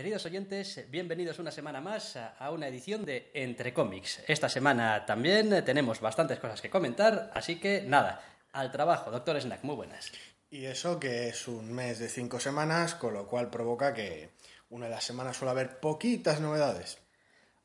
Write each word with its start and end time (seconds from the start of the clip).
Queridos 0.00 0.24
oyentes, 0.24 0.86
bienvenidos 0.88 1.38
una 1.40 1.50
semana 1.50 1.82
más 1.82 2.16
a 2.16 2.50
una 2.52 2.68
edición 2.68 3.04
de 3.04 3.30
Entre 3.34 3.74
Cómics. 3.74 4.22
Esta 4.26 4.48
semana 4.48 5.04
también 5.04 5.62
tenemos 5.62 6.00
bastantes 6.00 6.38
cosas 6.38 6.62
que 6.62 6.70
comentar, 6.70 7.30
así 7.34 7.60
que 7.60 7.82
nada, 7.82 8.22
al 8.52 8.72
trabajo. 8.72 9.10
Doctor 9.10 9.38
Snack, 9.38 9.62
muy 9.62 9.76
buenas. 9.76 10.10
Y 10.50 10.64
eso 10.64 10.98
que 10.98 11.28
es 11.28 11.46
un 11.46 11.70
mes 11.74 11.98
de 11.98 12.08
cinco 12.08 12.40
semanas, 12.40 12.94
con 12.94 13.12
lo 13.12 13.26
cual 13.26 13.50
provoca 13.50 13.92
que 13.92 14.30
una 14.70 14.86
de 14.86 14.92
las 14.92 15.04
semanas 15.04 15.36
suele 15.36 15.50
haber 15.50 15.80
poquitas 15.80 16.40
novedades. 16.40 16.96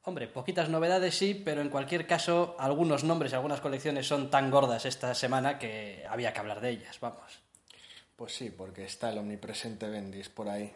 Hombre, 0.04 0.28
poquitas 0.28 0.68
novedades 0.68 1.18
sí, 1.18 1.36
pero 1.36 1.62
en 1.62 1.70
cualquier 1.70 2.06
caso, 2.06 2.58
algunos 2.60 3.06
nombres 3.06 3.32
y 3.32 3.36
algunas 3.36 3.62
colecciones 3.62 4.08
son 4.08 4.30
tan 4.30 4.52
gordas 4.52 4.86
esta 4.86 5.16
semana 5.16 5.58
que 5.58 6.04
había 6.10 6.34
que 6.34 6.40
hablar 6.40 6.60
de 6.60 6.72
ellas, 6.72 7.00
vamos. 7.00 7.40
Pues 8.18 8.36
sí, 8.36 8.50
porque 8.50 8.84
está 8.84 9.10
el 9.10 9.20
omnipresente 9.20 9.88
Bendis 9.88 10.28
por 10.28 10.50
ahí. 10.50 10.74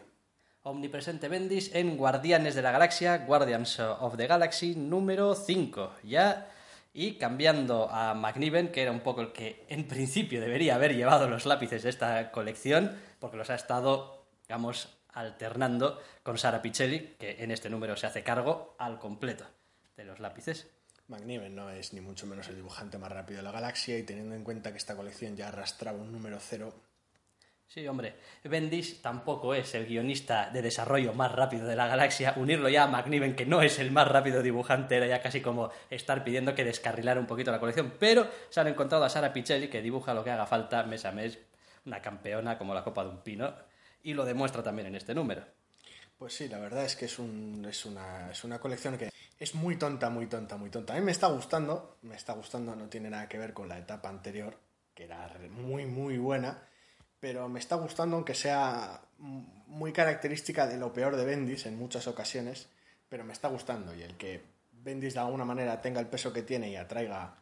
Omnipresente 0.62 1.28
Bendis 1.28 1.74
en 1.74 1.96
Guardianes 1.96 2.54
de 2.54 2.60
la 2.60 2.70
Galaxia, 2.70 3.18
Guardians 3.18 3.80
of 3.80 4.18
the 4.18 4.26
Galaxy 4.26 4.74
número 4.74 5.34
5. 5.34 5.94
Ya 6.02 6.50
y 6.92 7.14
cambiando 7.14 7.88
a 7.90 8.12
McNiven, 8.12 8.70
que 8.70 8.82
era 8.82 8.90
un 8.90 9.00
poco 9.00 9.22
el 9.22 9.32
que 9.32 9.64
en 9.68 9.88
principio 9.88 10.38
debería 10.38 10.74
haber 10.74 10.94
llevado 10.94 11.30
los 11.30 11.46
lápices 11.46 11.82
de 11.82 11.88
esta 11.88 12.30
colección, 12.30 12.94
porque 13.18 13.38
los 13.38 13.48
ha 13.48 13.54
estado, 13.54 14.26
digamos, 14.46 14.98
alternando 15.08 15.98
con 16.22 16.36
Sara 16.36 16.60
Pichelli, 16.60 17.16
que 17.18 17.42
en 17.42 17.52
este 17.52 17.70
número 17.70 17.96
se 17.96 18.06
hace 18.06 18.22
cargo 18.22 18.74
al 18.78 18.98
completo 18.98 19.46
de 19.96 20.04
los 20.04 20.20
lápices. 20.20 20.68
McNiven 21.08 21.54
no 21.56 21.70
es 21.70 21.94
ni 21.94 22.02
mucho 22.02 22.26
menos 22.26 22.48
el 22.48 22.56
dibujante 22.56 22.98
más 22.98 23.10
rápido 23.10 23.38
de 23.38 23.44
la 23.44 23.52
galaxia 23.52 23.96
y 23.96 24.02
teniendo 24.02 24.34
en 24.34 24.44
cuenta 24.44 24.72
que 24.72 24.78
esta 24.78 24.94
colección 24.94 25.36
ya 25.36 25.48
arrastraba 25.48 25.98
un 25.98 26.12
número 26.12 26.38
cero, 26.38 26.74
Sí, 27.72 27.86
hombre. 27.86 28.16
Bendis 28.42 29.00
tampoco 29.00 29.54
es 29.54 29.76
el 29.76 29.86
guionista 29.86 30.50
de 30.50 30.60
desarrollo 30.60 31.12
más 31.12 31.30
rápido 31.30 31.68
de 31.68 31.76
la 31.76 31.86
galaxia. 31.86 32.34
Unirlo 32.36 32.68
ya 32.68 32.82
a 32.82 32.86
McNiven, 32.88 33.36
que 33.36 33.46
no 33.46 33.62
es 33.62 33.78
el 33.78 33.92
más 33.92 34.08
rápido 34.08 34.42
dibujante, 34.42 34.96
era 34.96 35.06
ya 35.06 35.22
casi 35.22 35.40
como 35.40 35.70
estar 35.88 36.24
pidiendo 36.24 36.52
que 36.56 36.64
descarrilara 36.64 37.20
un 37.20 37.28
poquito 37.28 37.52
la 37.52 37.60
colección. 37.60 37.94
Pero 37.96 38.26
se 38.48 38.58
han 38.58 38.66
encontrado 38.66 39.04
a 39.04 39.08
Sara 39.08 39.32
Pichelli, 39.32 39.68
que 39.68 39.82
dibuja 39.82 40.14
lo 40.14 40.24
que 40.24 40.32
haga 40.32 40.46
falta 40.46 40.82
mes 40.82 41.04
a 41.04 41.12
mes, 41.12 41.38
una 41.86 42.02
campeona 42.02 42.58
como 42.58 42.74
la 42.74 42.82
copa 42.82 43.04
de 43.04 43.10
un 43.10 43.22
pino, 43.22 43.54
y 44.02 44.14
lo 44.14 44.24
demuestra 44.24 44.64
también 44.64 44.88
en 44.88 44.96
este 44.96 45.14
número. 45.14 45.44
Pues 46.18 46.34
sí, 46.34 46.48
la 46.48 46.58
verdad 46.58 46.84
es 46.84 46.96
que 46.96 47.04
es, 47.04 47.20
un, 47.20 47.64
es, 47.70 47.84
una, 47.84 48.32
es 48.32 48.42
una 48.42 48.58
colección 48.58 48.98
que 48.98 49.12
es 49.38 49.54
muy 49.54 49.76
tonta, 49.76 50.10
muy 50.10 50.26
tonta, 50.26 50.56
muy 50.56 50.70
tonta. 50.70 50.94
A 50.94 50.96
mí 50.96 51.02
me 51.02 51.12
está 51.12 51.28
gustando, 51.28 51.98
me 52.02 52.16
está 52.16 52.32
gustando, 52.32 52.74
no 52.74 52.88
tiene 52.88 53.10
nada 53.10 53.28
que 53.28 53.38
ver 53.38 53.52
con 53.52 53.68
la 53.68 53.78
etapa 53.78 54.08
anterior, 54.08 54.58
que 54.92 55.04
era 55.04 55.32
muy, 55.52 55.86
muy 55.86 56.18
buena 56.18 56.68
pero 57.20 57.48
me 57.48 57.60
está 57.60 57.76
gustando, 57.76 58.16
aunque 58.16 58.34
sea 58.34 59.02
muy 59.18 59.92
característica 59.92 60.66
de 60.66 60.78
lo 60.78 60.92
peor 60.92 61.16
de 61.16 61.24
Bendis 61.24 61.66
en 61.66 61.78
muchas 61.78 62.06
ocasiones, 62.06 62.68
pero 63.08 63.24
me 63.24 63.32
está 63.32 63.48
gustando. 63.48 63.94
Y 63.94 64.02
el 64.02 64.16
que 64.16 64.42
Bendis 64.72 65.14
de 65.14 65.20
alguna 65.20 65.44
manera 65.44 65.80
tenga 65.80 66.00
el 66.00 66.06
peso 66.06 66.32
que 66.32 66.42
tiene 66.42 66.70
y 66.70 66.76
atraiga 66.76 67.36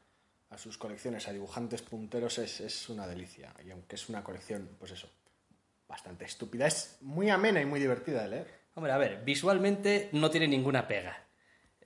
a 0.51 0.59
sus 0.59 0.77
colecciones 0.79 1.29
a 1.29 1.33
dibujantes 1.33 1.83
punteros 1.83 2.39
es, 2.39 2.61
es 2.61 2.89
una 2.89 3.07
delicia. 3.07 3.55
Y 3.65 3.71
aunque 3.71 3.95
es 3.97 4.09
una 4.09 4.25
colección, 4.25 4.69
pues 4.79 4.93
eso, 4.93 5.09
bastante 5.87 6.25
estúpida, 6.25 6.67
es 6.67 6.99
muy 7.01 7.31
amena 7.31 7.61
y 7.61 7.67
muy 7.67 7.79
divertida 7.79 8.23
de 8.23 8.29
leer. 8.29 8.59
Hombre, 8.75 8.93
a 8.93 8.99
ver, 8.99 9.23
visualmente 9.25 10.09
no 10.13 10.31
tiene 10.31 10.49
ninguna 10.49 10.89
pega. 10.89 11.28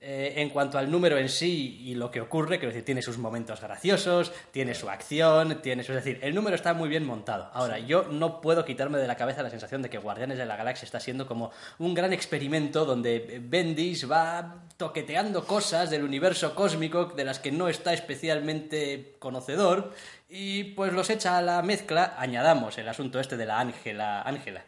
Eh, 0.05 0.41
en 0.41 0.49
cuanto 0.49 0.77
al 0.77 0.91
número 0.91 1.17
en 1.17 1.29
sí 1.29 1.79
y 1.85 1.95
lo 1.95 2.11
que 2.11 2.19
ocurre, 2.19 2.59
quiero 2.59 2.73
decir, 2.73 2.83
tiene 2.83 3.01
sus 3.01 3.17
momentos 3.17 3.61
graciosos, 3.61 4.33
tiene 4.51 4.75
su 4.75 4.89
acción, 4.89 5.61
tiene 5.61 5.81
su... 5.81 5.93
Es 5.93 6.03
decir, 6.03 6.19
el 6.21 6.35
número 6.35 6.57
está 6.57 6.73
muy 6.73 6.89
bien 6.89 7.05
montado. 7.05 7.49
Ahora, 7.53 7.79
yo 7.79 8.03
no 8.11 8.41
puedo 8.41 8.65
quitarme 8.65 8.97
de 8.97 9.07
la 9.07 9.15
cabeza 9.15 9.43
la 9.43 9.49
sensación 9.49 9.81
de 9.81 9.89
que 9.89 9.97
Guardianes 9.99 10.37
de 10.37 10.45
la 10.45 10.57
Galaxia 10.57 10.85
está 10.85 10.99
siendo 10.99 11.25
como 11.25 11.51
un 11.79 11.93
gran 11.93 12.11
experimento 12.11 12.83
donde 12.83 13.39
Bendis 13.41 14.11
va 14.11 14.65
toqueteando 14.75 15.45
cosas 15.45 15.89
del 15.89 16.03
universo 16.03 16.53
cósmico 16.53 17.05
de 17.05 17.23
las 17.23 17.39
que 17.39 17.53
no 17.53 17.69
está 17.69 17.93
especialmente 17.93 19.15
conocedor 19.19 19.93
y 20.27 20.65
pues 20.75 20.91
los 20.91 21.09
echa 21.11 21.37
a 21.37 21.41
la 21.41 21.61
mezcla, 21.61 22.15
añadamos 22.17 22.77
el 22.77 22.89
asunto 22.89 23.21
este 23.21 23.37
de 23.37 23.45
la 23.45 23.61
Ángela, 23.61 24.21
Ángela, 24.23 24.65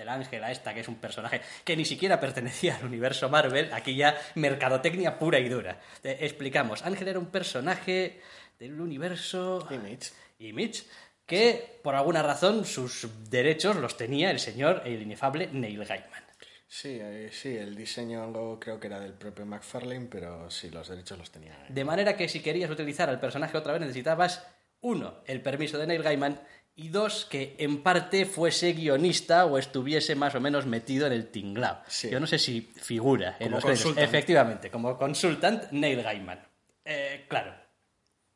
del 0.00 0.08
Ángela 0.08 0.50
esta, 0.50 0.72
que 0.74 0.80
es 0.80 0.88
un 0.88 0.96
personaje 0.96 1.42
que 1.62 1.76
ni 1.76 1.84
siquiera 1.84 2.18
pertenecía 2.18 2.76
al 2.76 2.86
universo 2.86 3.28
Marvel, 3.28 3.72
aquí 3.72 3.94
ya 3.94 4.18
mercadotecnia 4.34 5.18
pura 5.18 5.38
y 5.38 5.48
dura. 5.48 5.78
explicamos, 6.02 6.82
Ángel 6.82 7.08
era 7.08 7.18
un 7.18 7.26
personaje 7.26 8.20
del 8.58 8.80
universo 8.80 9.68
Image. 9.70 10.10
Image 10.38 10.84
que 11.26 11.78
por 11.84 11.94
alguna 11.94 12.22
razón 12.22 12.64
sus 12.64 13.30
derechos 13.30 13.76
los 13.76 13.96
tenía 13.96 14.30
el 14.30 14.40
señor, 14.40 14.82
el 14.84 15.02
inefable 15.02 15.48
Neil 15.52 15.84
Gaiman. 15.84 16.24
Sí, 16.66 16.98
eh, 17.00 17.30
sí, 17.32 17.56
el 17.56 17.74
diseño 17.74 18.32
creo 18.60 18.78
que 18.80 18.86
era 18.86 19.00
del 19.00 19.12
propio 19.12 19.44
McFarlane, 19.44 20.06
pero 20.10 20.50
sí, 20.50 20.70
los 20.70 20.88
derechos 20.88 21.18
los 21.18 21.30
tenía. 21.30 21.66
De 21.68 21.84
manera 21.84 22.16
que 22.16 22.28
si 22.28 22.40
querías 22.40 22.70
utilizar 22.70 23.10
al 23.10 23.20
personaje 23.20 23.58
otra 23.58 23.72
vez 23.72 23.80
necesitabas, 23.80 24.46
uno, 24.80 25.18
el 25.26 25.42
permiso 25.42 25.78
de 25.78 25.86
Neil 25.86 26.02
Gaiman 26.02 26.40
y 26.80 26.88
dos, 26.88 27.26
que 27.26 27.56
en 27.58 27.82
parte 27.82 28.24
fuese 28.24 28.72
guionista 28.72 29.44
o 29.44 29.58
estuviese 29.58 30.14
más 30.14 30.34
o 30.34 30.40
menos 30.40 30.64
metido 30.64 31.06
en 31.06 31.12
el 31.12 31.28
tinglao. 31.28 31.82
Yo 32.10 32.18
no 32.18 32.26
sé 32.26 32.38
si 32.38 32.62
figura 32.62 33.36
en 33.38 33.50
los 33.50 33.62
consultant. 33.62 34.02
Efectivamente, 34.02 34.70
como 34.70 34.96
consultant 34.96 35.70
Neil 35.72 36.02
Gaiman. 36.02 36.40
Eh, 36.82 37.26
claro. 37.28 37.54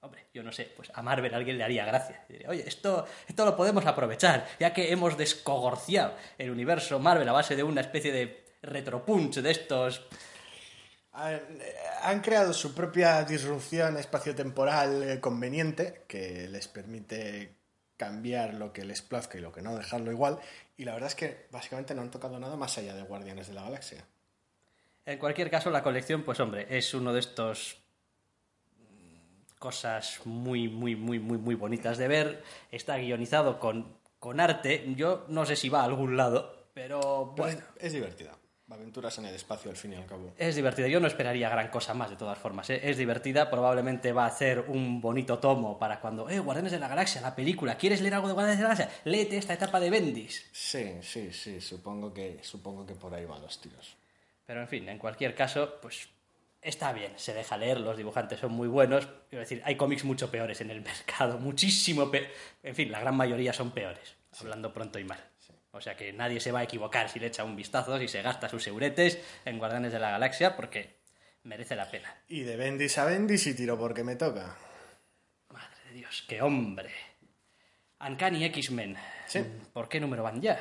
Hombre, 0.00 0.26
yo 0.34 0.42
no 0.42 0.52
sé, 0.52 0.70
pues 0.76 0.90
a 0.92 1.00
Marvel 1.00 1.32
alguien 1.32 1.56
le 1.56 1.64
haría 1.64 1.86
gracia. 1.86 2.26
Oye, 2.46 2.64
esto, 2.66 3.06
esto 3.26 3.46
lo 3.46 3.56
podemos 3.56 3.86
aprovechar, 3.86 4.46
ya 4.60 4.74
que 4.74 4.92
hemos 4.92 5.16
descogorciado 5.16 6.14
el 6.36 6.50
universo 6.50 6.98
Marvel 6.98 7.28
a 7.30 7.32
base 7.32 7.56
de 7.56 7.62
una 7.62 7.80
especie 7.80 8.12
de 8.12 8.44
retropunch 8.60 9.36
de 9.36 9.50
estos 9.50 10.02
han 11.14 12.20
creado 12.20 12.52
su 12.52 12.74
propia 12.74 13.22
disrupción 13.24 13.96
espaciotemporal 13.96 15.02
eh, 15.02 15.20
conveniente 15.20 16.02
que 16.08 16.48
les 16.48 16.66
permite 16.66 17.63
cambiar 17.96 18.54
lo 18.54 18.72
que 18.72 18.84
les 18.84 19.02
plazca 19.02 19.38
y 19.38 19.40
lo 19.40 19.52
que 19.52 19.62
no, 19.62 19.76
dejarlo 19.76 20.10
igual. 20.10 20.38
Y 20.76 20.84
la 20.84 20.94
verdad 20.94 21.08
es 21.08 21.14
que 21.14 21.46
básicamente 21.50 21.94
no 21.94 22.02
han 22.02 22.10
tocado 22.10 22.38
nada 22.38 22.56
más 22.56 22.76
allá 22.78 22.94
de 22.94 23.02
Guardianes 23.02 23.48
de 23.48 23.54
la 23.54 23.62
Galaxia. 23.62 24.04
En 25.06 25.18
cualquier 25.18 25.50
caso, 25.50 25.70
la 25.70 25.82
colección, 25.82 26.22
pues 26.22 26.40
hombre, 26.40 26.66
es 26.70 26.94
uno 26.94 27.12
de 27.12 27.20
estos 27.20 27.84
cosas 29.58 30.20
muy, 30.24 30.68
muy, 30.68 30.96
muy, 30.96 31.18
muy, 31.18 31.38
muy 31.38 31.54
bonitas 31.54 31.98
de 31.98 32.08
ver. 32.08 32.44
Está 32.70 32.96
guionizado 32.96 33.58
con, 33.58 33.98
con 34.18 34.40
arte. 34.40 34.84
Yo 34.96 35.24
no 35.28 35.46
sé 35.46 35.56
si 35.56 35.68
va 35.68 35.82
a 35.82 35.84
algún 35.84 36.16
lado, 36.16 36.68
pero 36.74 37.26
bueno. 37.36 37.62
es 37.78 37.92
divertida. 37.92 38.36
Aventuras 38.74 39.16
en 39.18 39.26
el 39.26 39.34
espacio, 39.36 39.70
al 39.70 39.76
fin 39.76 39.92
y 39.92 39.96
al 39.96 40.04
cabo. 40.04 40.34
Es 40.36 40.56
divertida. 40.56 40.88
Yo 40.88 40.98
no 40.98 41.06
esperaría 41.06 41.48
gran 41.48 41.68
cosa 41.68 41.94
más, 41.94 42.10
de 42.10 42.16
todas 42.16 42.36
formas. 42.36 42.68
¿eh? 42.70 42.80
Es 42.82 42.96
divertida. 42.96 43.48
Probablemente 43.48 44.12
va 44.12 44.24
a 44.24 44.28
hacer 44.28 44.64
un 44.66 45.00
bonito 45.00 45.38
tomo 45.38 45.78
para 45.78 46.00
cuando. 46.00 46.28
¡Eh, 46.28 46.40
Guardianes 46.40 46.72
de 46.72 46.80
la 46.80 46.88
Galaxia! 46.88 47.20
La 47.20 47.36
película. 47.36 47.76
¿Quieres 47.76 48.00
leer 48.00 48.14
algo 48.14 48.26
de 48.26 48.34
Guardianes 48.34 48.58
de 48.58 48.62
la 48.64 48.74
Galaxia? 48.74 49.00
Léete 49.04 49.36
esta 49.36 49.54
etapa 49.54 49.78
de 49.78 49.90
Bendis. 49.90 50.48
Sí, 50.50 50.94
sí, 51.02 51.32
sí. 51.32 51.60
Supongo 51.60 52.12
que, 52.12 52.40
supongo 52.42 52.84
que 52.84 52.94
por 52.94 53.14
ahí 53.14 53.24
van 53.24 53.42
los 53.42 53.60
tiros. 53.60 53.96
Pero 54.44 54.60
en 54.60 54.66
fin, 54.68 54.88
en 54.88 54.98
cualquier 54.98 55.36
caso, 55.36 55.78
pues 55.80 56.08
está 56.60 56.92
bien. 56.92 57.12
Se 57.14 57.32
deja 57.32 57.56
leer. 57.56 57.78
Los 57.78 57.96
dibujantes 57.96 58.40
son 58.40 58.52
muy 58.52 58.66
buenos. 58.66 59.06
Quiero 59.30 59.40
decir, 59.40 59.62
hay 59.64 59.76
cómics 59.76 60.02
mucho 60.04 60.32
peores 60.32 60.60
en 60.60 60.70
el 60.70 60.80
mercado. 60.82 61.38
Muchísimo 61.38 62.10
peor. 62.10 62.26
En 62.64 62.74
fin, 62.74 62.90
la 62.90 62.98
gran 62.98 63.16
mayoría 63.16 63.52
son 63.52 63.70
peores. 63.70 64.16
Hablando 64.40 64.74
pronto 64.74 64.98
y 64.98 65.04
mal. 65.04 65.20
O 65.74 65.80
sea 65.80 65.96
que 65.96 66.12
nadie 66.12 66.38
se 66.38 66.52
va 66.52 66.60
a 66.60 66.64
equivocar 66.64 67.08
si 67.08 67.18
le 67.18 67.26
echa 67.26 67.42
un 67.42 67.56
vistazo, 67.56 67.98
si 67.98 68.06
se 68.06 68.22
gasta 68.22 68.48
sus 68.48 68.66
euretes 68.68 69.18
en 69.44 69.58
Guardianes 69.58 69.92
de 69.92 69.98
la 69.98 70.12
Galaxia, 70.12 70.54
porque 70.54 71.00
merece 71.42 71.74
la 71.74 71.90
pena. 71.90 72.14
Y 72.28 72.40
de 72.42 72.56
Bendis 72.56 72.96
a 72.96 73.04
Bendis 73.04 73.46
y 73.48 73.54
tiro 73.54 73.76
porque 73.76 74.04
me 74.04 74.14
toca. 74.14 74.56
Madre 75.50 75.76
de 75.88 75.94
Dios, 75.94 76.24
qué 76.28 76.40
hombre. 76.42 76.90
Uncanny 78.00 78.44
X-Men. 78.44 78.96
Sí. 79.26 79.44
¿Por 79.72 79.88
qué 79.88 79.98
número 79.98 80.22
van 80.22 80.40
ya? 80.40 80.60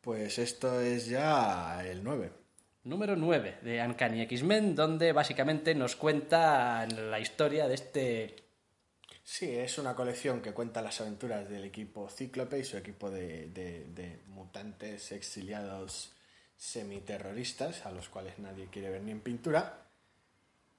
Pues 0.00 0.38
esto 0.38 0.80
es 0.80 1.06
ya 1.06 1.80
el 1.86 2.02
9. 2.02 2.32
Número 2.84 3.14
9 3.14 3.58
de 3.62 3.80
Uncanny 3.80 4.22
X-Men, 4.22 4.74
donde 4.74 5.12
básicamente 5.12 5.72
nos 5.76 5.94
cuenta 5.94 6.84
la 6.86 7.20
historia 7.20 7.68
de 7.68 7.74
este 7.74 8.36
Sí, 9.24 9.50
es 9.56 9.78
una 9.78 9.94
colección 9.94 10.42
que 10.42 10.52
cuenta 10.52 10.82
las 10.82 11.00
aventuras 11.00 11.48
del 11.48 11.64
equipo 11.64 12.08
Cíclope 12.08 12.58
y 12.58 12.64
su 12.64 12.76
equipo 12.76 13.10
de, 13.10 14.20
mutantes 14.26 15.12
exiliados 15.12 16.12
semiterroristas, 16.56 17.86
a 17.86 17.92
los 17.92 18.08
cuales 18.08 18.38
nadie 18.38 18.68
quiere 18.68 18.90
ver 18.90 19.02
ni 19.02 19.12
en 19.12 19.20
pintura, 19.20 19.86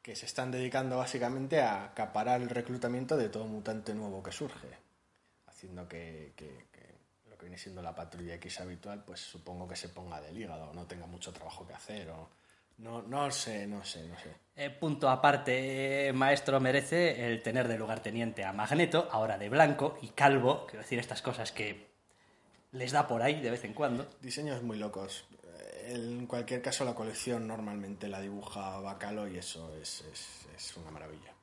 que 0.01 0.15
se 0.15 0.25
están 0.25 0.51
dedicando 0.51 0.97
básicamente 0.97 1.61
a 1.61 1.85
acaparar 1.85 2.41
el 2.41 2.49
reclutamiento 2.49 3.15
de 3.15 3.29
todo 3.29 3.45
mutante 3.45 3.93
nuevo 3.93 4.21
que 4.21 4.33
surge, 4.33 4.67
haciendo 5.47 5.87
que, 5.87 6.33
lo 7.29 7.37
que 7.37 7.45
viene 7.45 7.57
siendo 7.57 7.81
la 7.81 7.95
patrulla 7.95 8.35
X 8.35 8.59
habitual, 8.59 9.05
pues 9.05 9.21
supongo 9.21 9.67
que 9.67 9.77
se 9.77 9.87
ponga 9.87 10.19
del 10.19 10.37
hígado, 10.37 10.73
no 10.73 10.85
tenga 10.85 11.05
mucho 11.05 11.31
trabajo 11.31 11.65
que 11.65 11.73
hacer, 11.73 12.09
o 12.09 12.29
no, 12.77 13.01
no 13.03 13.31
sé, 13.31 13.67
no 13.67 13.83
sé, 13.83 14.03
no 14.07 14.17
sé. 14.17 14.35
Eh, 14.55 14.69
punto 14.69 15.09
aparte, 15.09 16.11
maestro, 16.13 16.59
merece 16.59 17.27
el 17.27 17.41
tener 17.41 17.67
de 17.67 17.77
lugarteniente 17.77 18.43
a 18.45 18.53
Magneto, 18.53 19.07
ahora 19.11 19.37
de 19.37 19.49
blanco 19.49 19.97
y 20.01 20.09
calvo, 20.09 20.65
quiero 20.67 20.83
decir 20.83 20.99
estas 20.99 21.21
cosas 21.21 21.51
que 21.51 21.91
les 22.71 22.91
da 22.91 23.07
por 23.07 23.21
ahí 23.21 23.41
de 23.41 23.51
vez 23.51 23.63
en 23.63 23.73
cuando. 23.73 24.07
Diseños 24.21 24.61
muy 24.61 24.77
locos. 24.77 25.25
En 25.85 26.27
cualquier 26.27 26.61
caso, 26.61 26.85
la 26.85 26.95
colección 26.95 27.47
normalmente 27.47 28.07
la 28.07 28.21
dibuja 28.21 28.79
Bacalo 28.79 29.27
y 29.27 29.37
eso 29.37 29.75
es, 29.75 30.01
es, 30.11 30.47
es 30.55 30.77
una 30.77 30.91
maravilla. 30.91 31.33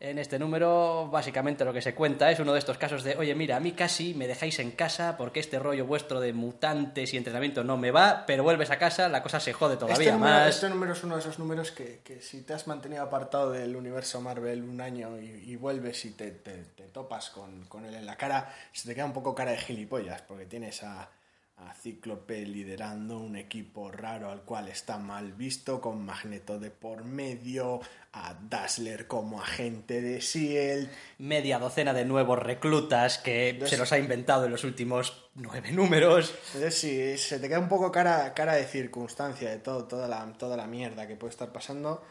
En 0.00 0.20
este 0.20 0.38
número, 0.38 1.08
básicamente 1.10 1.64
lo 1.64 1.72
que 1.72 1.82
se 1.82 1.92
cuenta 1.92 2.30
es 2.30 2.38
uno 2.38 2.52
de 2.52 2.60
estos 2.60 2.78
casos 2.78 3.02
de, 3.02 3.16
oye, 3.16 3.34
mira, 3.34 3.56
a 3.56 3.60
mí 3.60 3.72
casi 3.72 4.14
me 4.14 4.28
dejáis 4.28 4.60
en 4.60 4.70
casa 4.70 5.16
porque 5.16 5.40
este 5.40 5.58
rollo 5.58 5.86
vuestro 5.86 6.20
de 6.20 6.32
mutantes 6.32 7.12
y 7.12 7.16
entrenamiento 7.16 7.64
no 7.64 7.76
me 7.76 7.90
va, 7.90 8.22
pero 8.24 8.44
vuelves 8.44 8.70
a 8.70 8.78
casa, 8.78 9.08
la 9.08 9.24
cosa 9.24 9.40
se 9.40 9.52
jode 9.52 9.76
todavía 9.76 9.98
este 9.98 10.12
número, 10.12 10.32
más. 10.32 10.54
Este 10.54 10.68
número 10.68 10.92
es 10.92 11.02
uno 11.02 11.16
de 11.16 11.20
esos 11.20 11.40
números 11.40 11.72
que, 11.72 11.98
que 12.04 12.22
si 12.22 12.42
te 12.42 12.54
has 12.54 12.68
mantenido 12.68 13.02
apartado 13.02 13.50
del 13.50 13.74
universo 13.74 14.20
Marvel 14.20 14.62
un 14.62 14.80
año 14.80 15.20
y, 15.20 15.50
y 15.50 15.56
vuelves 15.56 16.04
y 16.04 16.12
te, 16.12 16.30
te, 16.30 16.62
te 16.62 16.84
topas 16.84 17.30
con, 17.30 17.64
con, 17.64 17.84
él 17.84 17.96
en 17.96 18.06
la 18.06 18.14
cara, 18.14 18.54
se 18.72 18.86
te 18.86 18.94
queda 18.94 19.04
un 19.04 19.12
poco 19.12 19.34
cara 19.34 19.50
de 19.50 19.58
gilipollas, 19.58 20.22
porque 20.22 20.46
tienes 20.46 20.80
a, 20.84 21.10
a 21.56 21.74
Cíclope 21.74 22.46
liderando 22.46 23.18
un 23.18 23.36
equipo 23.36 23.90
raro 23.90 24.30
al 24.30 24.42
cual 24.42 24.68
está 24.68 24.98
mal 24.98 25.32
visto, 25.32 25.80
con 25.80 26.04
Magneto 26.04 26.58
de 26.58 26.70
por 26.70 27.04
medio, 27.04 27.80
a 28.26 28.34
Dazzler 28.48 29.06
como 29.06 29.40
agente 29.40 30.00
de 30.00 30.18
S.H.I.E.L.D. 30.18 30.90
Media 31.18 31.58
docena 31.58 31.92
de 31.92 32.04
nuevos 32.04 32.38
reclutas 32.38 33.18
que 33.18 33.50
Entonces, 33.50 33.70
se 33.70 33.78
los 33.78 33.92
ha 33.92 33.98
inventado 33.98 34.46
en 34.46 34.52
los 34.52 34.64
últimos 34.64 35.30
nueve 35.34 35.72
números. 35.72 36.34
Entonces 36.46 36.74
sí, 36.74 37.18
se 37.18 37.38
te 37.38 37.48
queda 37.48 37.58
un 37.58 37.68
poco 37.68 37.92
cara, 37.92 38.34
cara 38.34 38.54
de 38.54 38.64
circunstancia 38.64 39.50
de 39.50 39.58
todo, 39.58 39.84
toda, 39.84 40.08
la, 40.08 40.32
toda 40.38 40.56
la 40.56 40.66
mierda 40.66 41.06
que 41.06 41.16
puede 41.16 41.30
estar 41.30 41.52
pasando. 41.52 42.04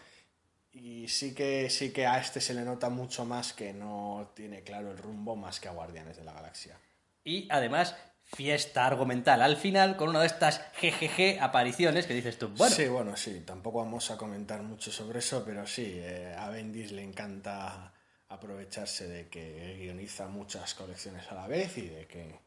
Y 0.71 1.07
sí 1.07 1.33
que, 1.33 1.69
sí 1.69 1.91
que 1.91 2.05
a 2.05 2.19
este 2.19 2.39
se 2.39 2.53
le 2.53 2.61
nota 2.61 2.89
mucho 2.89 3.25
más 3.25 3.53
que 3.53 3.73
no 3.73 4.31
tiene 4.35 4.63
claro 4.63 4.91
el 4.91 4.97
rumbo 4.97 5.35
más 5.35 5.59
que 5.59 5.67
a 5.67 5.71
Guardianes 5.71 6.17
de 6.17 6.23
la 6.23 6.33
Galaxia. 6.33 6.79
Y 7.23 7.47
además 7.49 7.95
fiesta 8.27 8.85
argumental 8.85 9.41
al 9.41 9.55
final 9.55 9.95
con 9.95 10.09
una 10.09 10.19
de 10.19 10.27
estas 10.27 10.61
GGG 10.81 11.41
apariciones 11.41 12.05
que 12.05 12.13
dices 12.13 12.37
tú, 12.37 12.49
bueno. 12.49 12.75
Sí, 12.75 12.87
bueno, 12.87 13.15
sí, 13.15 13.41
tampoco 13.45 13.79
vamos 13.79 14.11
a 14.11 14.17
comentar 14.17 14.61
mucho 14.61 14.91
sobre 14.91 15.19
eso, 15.19 15.43
pero 15.45 15.65
sí, 15.65 15.93
eh, 15.95 16.35
a 16.37 16.49
Bendis 16.49 16.91
le 16.91 17.03
encanta 17.03 17.93
aprovecharse 18.29 19.07
de 19.07 19.29
que 19.29 19.77
guioniza 19.79 20.27
muchas 20.27 20.73
colecciones 20.73 21.31
a 21.31 21.35
la 21.35 21.47
vez 21.47 21.77
y 21.77 21.87
de 21.87 22.05
que, 22.05 22.39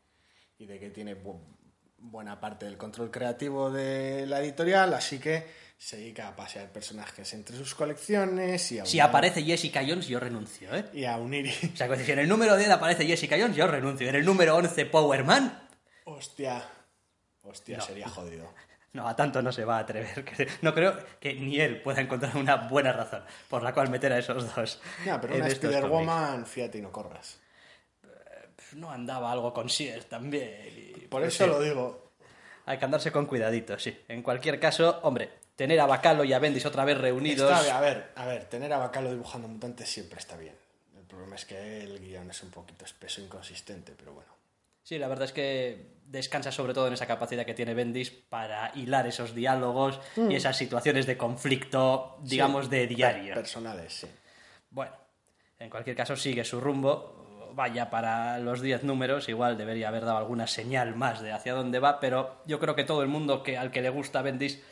y 0.58 0.66
de 0.66 0.78
que 0.78 0.90
tiene 0.90 1.14
bu 1.14 1.40
buena 2.02 2.40
parte 2.40 2.64
del 2.64 2.78
control 2.78 3.10
creativo 3.10 3.70
de 3.70 4.24
la 4.26 4.40
editorial, 4.40 4.94
así 4.94 5.18
que 5.18 5.46
se 5.76 5.98
dedica 5.98 6.28
a 6.28 6.36
pasear 6.36 6.70
personajes 6.72 7.32
entre 7.34 7.56
sus 7.56 7.74
colecciones 7.74 8.72
y 8.72 8.78
a 8.78 8.86
Si 8.86 9.00
aparece 9.00 9.42
Jessica 9.42 9.82
Jones, 9.86 10.06
yo 10.08 10.18
renuncio, 10.18 10.74
¿eh? 10.74 10.86
Y 10.94 11.04
a 11.04 11.18
unir... 11.18 11.50
O 11.72 11.76
sea, 11.76 11.94
si 11.96 12.10
en 12.10 12.18
el 12.20 12.28
número 12.28 12.56
10 12.56 12.70
aparece 12.70 13.06
Jessica 13.06 13.36
Jones, 13.38 13.56
yo 13.56 13.66
renuncio. 13.66 14.08
En 14.08 14.14
el 14.14 14.24
número 14.24 14.56
11, 14.56 14.86
Power 14.86 15.24
Man, 15.24 15.69
Hostia. 16.16 16.62
Hostia, 17.42 17.78
no. 17.78 17.84
sería 17.84 18.08
jodido. 18.08 18.52
No, 18.92 19.06
a 19.06 19.14
tanto 19.14 19.40
no 19.40 19.52
se 19.52 19.64
va 19.64 19.76
a 19.76 19.80
atrever. 19.80 20.24
No 20.62 20.74
creo 20.74 20.96
que 21.20 21.34
ni 21.34 21.60
él 21.60 21.80
pueda 21.80 22.00
encontrar 22.00 22.36
una 22.36 22.56
buena 22.56 22.92
razón 22.92 23.22
por 23.48 23.62
la 23.62 23.72
cual 23.72 23.88
meter 23.88 24.12
a 24.12 24.18
esos 24.18 24.54
dos. 24.54 24.80
Ya, 25.04 25.20
pero 25.20 25.36
una 25.36 25.46
Spider-Woman, 25.46 26.44
fíjate 26.44 26.78
y 26.78 26.82
no 26.82 26.90
corras. 26.90 27.38
No 28.74 28.90
andaba 28.90 29.32
algo 29.32 29.52
con 29.52 29.68
Sears 29.68 30.06
también. 30.06 30.94
Y, 30.96 31.06
por 31.06 31.22
eso 31.22 31.44
sí, 31.44 31.50
lo 31.50 31.60
digo. 31.60 32.12
Hay 32.66 32.78
que 32.78 32.84
andarse 32.84 33.10
con 33.10 33.26
cuidadito, 33.26 33.78
sí. 33.78 33.96
En 34.08 34.22
cualquier 34.22 34.60
caso, 34.60 35.00
hombre, 35.02 35.30
tener 35.56 35.80
a 35.80 35.86
Bacalo 35.86 36.24
y 36.24 36.32
a 36.32 36.38
Bendis 36.38 36.66
otra 36.66 36.84
vez 36.84 36.98
reunidos. 36.98 37.50
Está, 37.50 37.78
a 37.78 37.80
ver, 37.80 38.10
a 38.16 38.26
ver, 38.26 38.44
tener 38.44 38.72
a 38.72 38.78
Bacalo 38.78 39.10
dibujando 39.10 39.48
mutantes 39.48 39.88
siempre 39.88 40.18
está 40.18 40.36
bien. 40.36 40.54
El 40.96 41.04
problema 41.04 41.36
es 41.36 41.44
que 41.44 41.82
el 41.82 42.00
guion 42.00 42.30
es 42.30 42.42
un 42.42 42.50
poquito 42.50 42.84
espeso 42.84 43.20
e 43.20 43.24
inconsistente, 43.24 43.94
pero 43.96 44.12
bueno. 44.12 44.39
Sí, 44.82 44.98
la 44.98 45.08
verdad 45.08 45.26
es 45.26 45.32
que 45.32 46.00
descansa 46.10 46.50
sobre 46.50 46.74
todo 46.74 46.88
en 46.88 46.94
esa 46.94 47.06
capacidad 47.06 47.46
que 47.46 47.54
tiene 47.54 47.72
Bendis 47.72 48.10
para 48.10 48.72
hilar 48.74 49.06
esos 49.06 49.34
diálogos 49.34 50.00
mm. 50.16 50.30
y 50.30 50.34
esas 50.34 50.56
situaciones 50.56 51.06
de 51.06 51.16
conflicto, 51.16 52.18
digamos, 52.22 52.64
sí, 52.64 52.70
de 52.70 52.86
diario. 52.88 53.34
Personales, 53.34 53.92
sí. 53.92 54.08
Bueno, 54.70 54.92
en 55.58 55.70
cualquier 55.70 55.96
caso 55.96 56.16
sigue 56.16 56.44
su 56.44 56.60
rumbo. 56.60 57.16
Vaya 57.52 57.90
para 57.90 58.38
los 58.38 58.60
10 58.60 58.84
números, 58.84 59.28
igual 59.28 59.58
debería 59.58 59.88
haber 59.88 60.04
dado 60.04 60.18
alguna 60.18 60.46
señal 60.46 60.94
más 60.94 61.20
de 61.20 61.32
hacia 61.32 61.52
dónde 61.52 61.80
va, 61.80 61.98
pero 61.98 62.40
yo 62.46 62.60
creo 62.60 62.76
que 62.76 62.84
todo 62.84 63.02
el 63.02 63.08
mundo 63.08 63.42
que, 63.42 63.58
al 63.58 63.72
que 63.72 63.82
le 63.82 63.90
gusta 63.90 64.22
Bendis 64.22 64.62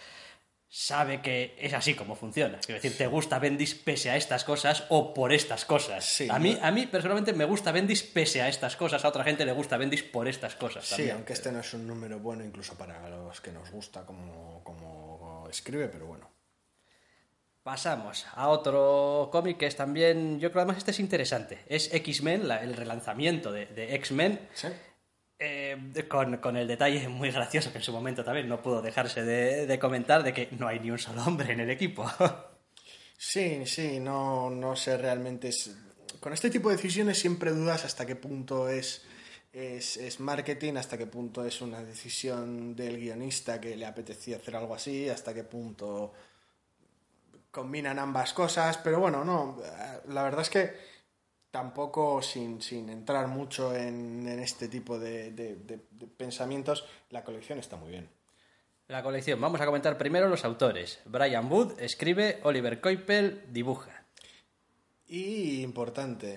sabe 0.70 1.23
que 1.23 1.56
es 1.59 1.73
así 1.73 1.94
como 1.94 2.15
funciona. 2.15 2.59
Es 2.61 2.67
decir, 2.67 2.97
te 2.97 3.06
gusta 3.06 3.38
Bendis 3.38 3.75
pese 3.75 4.11
a 4.11 4.17
estas 4.17 4.44
cosas 4.44 4.85
o 4.91 5.15
por 5.15 5.32
estas 5.32 5.65
cosas. 5.65 6.05
Sí, 6.05 6.29
a, 6.31 6.38
mí, 6.38 6.59
a 6.61 6.70
mí, 6.70 6.87
personalmente, 6.87 7.32
me 7.32 7.44
gusta 7.44 7.73
Bendis 7.73 8.03
pese 8.03 8.43
a 8.43 8.49
estas 8.49 8.76
cosas. 8.76 9.05
A 9.05 9.09
otra 9.09 9.25
gente 9.25 9.47
le 9.47 9.53
gusta 9.53 9.76
Bendis 9.79 10.03
por 10.03 10.29
estas 10.29 10.56
cosas. 10.56 10.85
Sí, 10.85 10.97
también. 10.97 11.17
aunque 11.17 11.32
este 11.32 11.50
no 11.50 11.61
es 11.61 11.73
un 11.73 11.87
número 11.87 12.19
bueno 12.19 12.44
incluso 12.44 12.75
para 12.75 13.09
los 13.09 13.41
que 13.41 13.50
nos 13.50 13.70
gusta 13.70 14.05
como, 14.05 14.62
como 14.62 15.49
escribe, 15.50 15.88
pero 15.88 16.06
bueno. 16.06 16.31
Pasamos 17.62 18.26
a 18.35 18.49
otro 18.49 19.29
cómic 19.31 19.59
que 19.59 19.67
es 19.67 19.76
también, 19.76 20.41
yo 20.41 20.50
creo 20.50 20.62
además 20.62 20.79
este 20.79 20.91
es 20.91 21.00
interesante. 21.00 21.65
Es 21.67 21.93
X-Men, 21.93 22.50
el 22.50 22.75
relanzamiento 22.75 23.53
de, 23.53 23.67
de 23.67 23.94
X-Men. 23.94 24.49
¿Sí? 24.55 24.69
Eh, 25.40 26.05
con, 26.08 26.38
con, 26.38 26.56
el 26.56 26.67
detalle 26.67 27.08
muy 27.08 27.31
gracioso 27.31 27.70
que 27.70 27.79
en 27.79 27.85
su 27.85 27.93
momento 27.93 28.25
también 28.25 28.49
no 28.49 28.61
pudo 28.61 28.82
dejarse 28.82 29.23
de, 29.23 29.67
de, 29.67 29.79
comentar 29.79 30.25
de 30.25 30.32
que 30.32 30.49
no 30.58 30.67
hay 30.67 30.81
ni 30.81 30.90
un 30.90 30.99
solo 30.99 31.23
hombre 31.25 31.52
en 31.52 31.61
el 31.61 31.70
equipo. 31.70 32.05
Sí, 33.20 33.67
sí, 33.67 33.99
no, 33.99 34.49
no 34.49 34.76
sé 34.76 34.96
realmente. 34.96 35.50
Con 36.20 36.32
este 36.32 36.50
tipo 36.50 36.70
de 36.70 36.76
decisiones 36.76 37.19
siempre 37.19 37.50
dudas 37.50 37.85
hasta 37.85 38.06
qué 38.06 38.14
punto 38.14 38.69
es, 38.69 39.05
es, 39.52 39.96
es, 39.96 40.20
marketing, 40.20 40.75
hasta 40.76 40.96
qué 40.96 41.06
punto 41.06 41.44
es 41.44 41.61
una 41.61 41.82
decisión 41.82 42.76
del 42.76 42.96
guionista 42.96 43.61
que 43.61 43.76
le 43.76 43.87
apetecía 43.87 44.37
hacer 44.37 44.55
algo 44.55 44.73
así, 44.73 45.08
hasta 45.08 45.34
qué 45.34 45.43
punto 45.43 46.12
combinan 47.50 47.99
ambas 47.99 48.32
cosas. 48.32 48.79
Pero 48.79 49.00
bueno, 49.00 49.25
no, 49.25 49.61
la 50.06 50.23
verdad 50.23 50.43
es 50.43 50.50
que 50.50 50.98
tampoco 51.58 52.22
sin, 52.22 52.62
sin 52.62 52.88
entrar 52.88 53.26
mucho 53.26 53.75
en, 53.75 54.28
en 54.28 54.38
este 54.38 54.69
tipo 54.69 54.96
de, 54.96 55.32
de, 55.32 55.56
de, 55.56 55.81
de, 55.90 56.06
pensamientos, 56.06 56.84
la 57.10 57.25
colección 57.25 57.58
está 57.58 57.75
muy 57.75 57.90
bien. 57.90 58.08
La 58.87 59.02
colección, 59.02 59.40
vamos 59.40 59.60
a 59.60 59.66
comentar 59.66 59.99
primero 59.99 60.28
los 60.28 60.44
autores. 60.44 61.00
Brian 61.05 61.50
Wood 61.50 61.81
escribe, 61.81 62.38
Oliver 62.44 62.81
Coipel 62.81 63.43
dibuja. 63.49 64.05
Y 65.08 65.62
importante. 65.62 66.37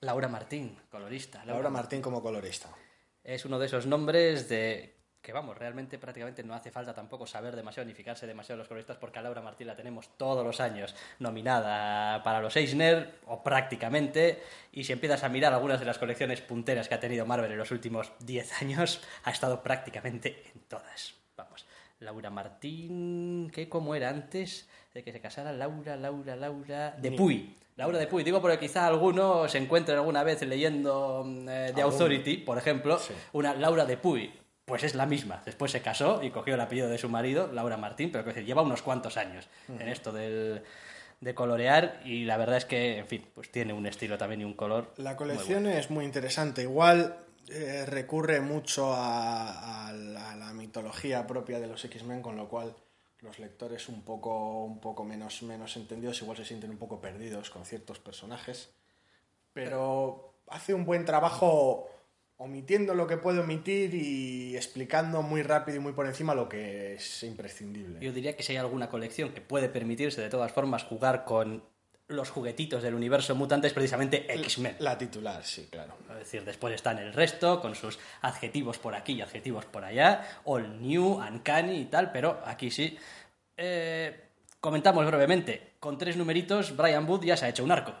Laura 0.00 0.26
Martín, 0.26 0.76
colorista. 0.90 1.38
Laura, 1.38 1.52
Laura 1.52 1.70
Martín 1.70 2.02
como 2.02 2.20
colorista. 2.20 2.70
Es 3.22 3.44
uno 3.44 3.60
de 3.60 3.66
esos 3.66 3.86
nombres 3.86 4.48
de 4.48 4.93
que 5.24 5.32
vamos, 5.32 5.56
realmente 5.56 5.98
prácticamente 5.98 6.44
no 6.44 6.54
hace 6.54 6.70
falta 6.70 6.94
tampoco 6.94 7.26
saber 7.26 7.56
demasiado 7.56 7.88
ni 7.88 7.94
fijarse 7.94 8.26
demasiado 8.26 8.56
en 8.56 8.58
los 8.58 8.68
coloristas 8.68 8.98
porque 8.98 9.18
a 9.18 9.22
Laura 9.22 9.40
Martín 9.40 9.66
la 9.66 9.74
tenemos 9.74 10.18
todos 10.18 10.44
los 10.44 10.60
años 10.60 10.94
nominada 11.18 12.22
para 12.22 12.42
los 12.42 12.54
Eisner 12.56 13.20
o 13.26 13.42
prácticamente 13.42 14.42
y 14.70 14.84
si 14.84 14.92
empiezas 14.92 15.24
a 15.24 15.30
mirar 15.30 15.54
algunas 15.54 15.80
de 15.80 15.86
las 15.86 15.98
colecciones 15.98 16.42
punteras 16.42 16.88
que 16.88 16.94
ha 16.94 17.00
tenido 17.00 17.24
Marvel 17.24 17.50
en 17.50 17.56
los 17.56 17.70
últimos 17.70 18.12
10 18.20 18.62
años 18.62 19.00
ha 19.24 19.30
estado 19.30 19.62
prácticamente 19.62 20.44
en 20.54 20.60
todas. 20.68 21.14
Vamos, 21.38 21.66
Laura 22.00 22.28
Martín, 22.28 23.50
¿qué 23.50 23.66
cómo 23.66 23.94
era 23.94 24.10
antes 24.10 24.68
de 24.92 25.02
que 25.02 25.10
se 25.10 25.20
casara 25.20 25.52
Laura, 25.52 25.96
Laura, 25.96 26.36
Laura 26.36 26.90
de 26.98 27.12
Puy? 27.12 27.56
Laura 27.76 27.98
de 27.98 28.06
Puy, 28.06 28.24
digo 28.24 28.42
porque 28.42 28.58
quizá 28.58 28.86
alguno 28.86 29.48
se 29.48 29.56
encuentre 29.56 29.94
alguna 29.94 30.22
vez 30.22 30.42
leyendo 30.42 31.24
eh, 31.48 31.72
The 31.74 31.80
Authority, 31.80 32.36
por 32.36 32.58
ejemplo, 32.58 32.98
sí. 32.98 33.14
una 33.32 33.54
Laura 33.54 33.86
de 33.86 33.96
Puy 33.96 34.43
pues 34.64 34.82
es 34.82 34.94
la 34.94 35.06
misma. 35.06 35.42
Después 35.44 35.72
se 35.72 35.82
casó 35.82 36.22
y 36.22 36.30
cogió 36.30 36.54
el 36.54 36.60
apellido 36.60 36.88
de 36.88 36.98
su 36.98 37.08
marido, 37.08 37.50
Laura 37.52 37.76
Martín, 37.76 38.10
pero 38.10 38.24
que 38.24 38.44
lleva 38.44 38.62
unos 38.62 38.82
cuantos 38.82 39.16
años 39.16 39.48
uh 39.68 39.72
-huh. 39.72 39.80
en 39.82 39.88
esto 39.88 40.12
del, 40.12 40.62
de 41.20 41.34
colorear 41.34 42.00
y 42.04 42.24
la 42.24 42.36
verdad 42.36 42.58
es 42.58 42.64
que, 42.64 42.98
en 42.98 43.06
fin, 43.06 43.26
pues 43.34 43.50
tiene 43.50 43.72
un 43.72 43.86
estilo 43.86 44.18
también 44.18 44.42
y 44.42 44.44
un 44.44 44.54
color. 44.54 44.92
La 44.96 45.16
colección 45.16 45.62
muy 45.62 45.70
bueno. 45.70 45.78
es 45.78 45.90
muy 45.90 46.04
interesante. 46.04 46.62
Igual 46.62 47.16
eh, 47.48 47.84
recurre 47.86 48.40
mucho 48.40 48.92
a, 48.92 49.88
a, 49.88 49.92
la, 49.92 50.32
a, 50.32 50.36
la, 50.36 50.52
mitología 50.52 51.26
propia 51.26 51.60
de 51.60 51.66
los 51.66 51.84
X-Men, 51.84 52.22
con 52.22 52.36
lo 52.36 52.48
cual 52.48 52.74
los 53.20 53.38
lectores 53.38 53.88
un 53.88 54.02
poco, 54.02 54.64
un 54.64 54.80
poco 54.80 55.04
menos, 55.04 55.42
menos 55.42 55.76
entendidos 55.76 56.20
igual 56.20 56.36
se 56.36 56.44
sienten 56.44 56.70
un 56.70 56.78
poco 56.78 57.00
perdidos 57.00 57.50
con 57.50 57.64
ciertos 57.64 57.98
personajes. 57.98 58.70
Pero 59.52 60.34
hace 60.48 60.74
un 60.74 60.84
buen 60.84 61.04
trabajo 61.04 61.88
omitiendo 62.44 62.94
lo 62.94 63.06
que 63.06 63.16
puede 63.16 63.40
omitir 63.40 63.94
y 63.94 64.54
explicando 64.54 65.22
muy 65.22 65.42
rápido 65.42 65.78
y 65.78 65.80
muy 65.80 65.92
por 65.94 66.06
encima 66.06 66.34
lo 66.34 66.46
que 66.46 66.92
es 66.94 67.22
imprescindible. 67.22 67.98
Yo 68.00 68.12
diría 68.12 68.36
que 68.36 68.42
si 68.42 68.52
hay 68.52 68.58
alguna 68.58 68.90
colección 68.90 69.32
que 69.32 69.40
puede 69.40 69.70
permitirse 69.70 70.20
de 70.20 70.28
todas 70.28 70.52
formas 70.52 70.84
jugar 70.84 71.24
con 71.24 71.62
los 72.06 72.28
juguetitos 72.28 72.82
del 72.82 72.94
universo 72.94 73.34
mutante 73.34 73.66
es 73.66 73.72
precisamente 73.72 74.30
X-Men. 74.30 74.76
La 74.80 74.98
titular, 74.98 75.42
sí, 75.42 75.68
claro. 75.70 75.96
Es 76.10 76.18
decir, 76.18 76.44
después 76.44 76.74
están 76.74 76.98
el 76.98 77.14
resto 77.14 77.62
con 77.62 77.74
sus 77.74 77.98
adjetivos 78.20 78.78
por 78.78 78.94
aquí 78.94 79.14
y 79.14 79.22
adjetivos 79.22 79.64
por 79.64 79.82
allá, 79.82 80.40
All 80.44 80.82
New, 80.82 81.14
Uncanny 81.14 81.80
y 81.80 81.84
tal, 81.86 82.12
pero 82.12 82.42
aquí 82.44 82.70
sí. 82.70 82.98
Eh, 83.56 84.20
comentamos 84.60 85.06
brevemente, 85.06 85.72
con 85.80 85.96
tres 85.96 86.18
numeritos, 86.18 86.76
Brian 86.76 87.08
Wood 87.08 87.24
ya 87.24 87.38
se 87.38 87.46
ha 87.46 87.48
hecho 87.48 87.64
un 87.64 87.72
arco. 87.72 87.94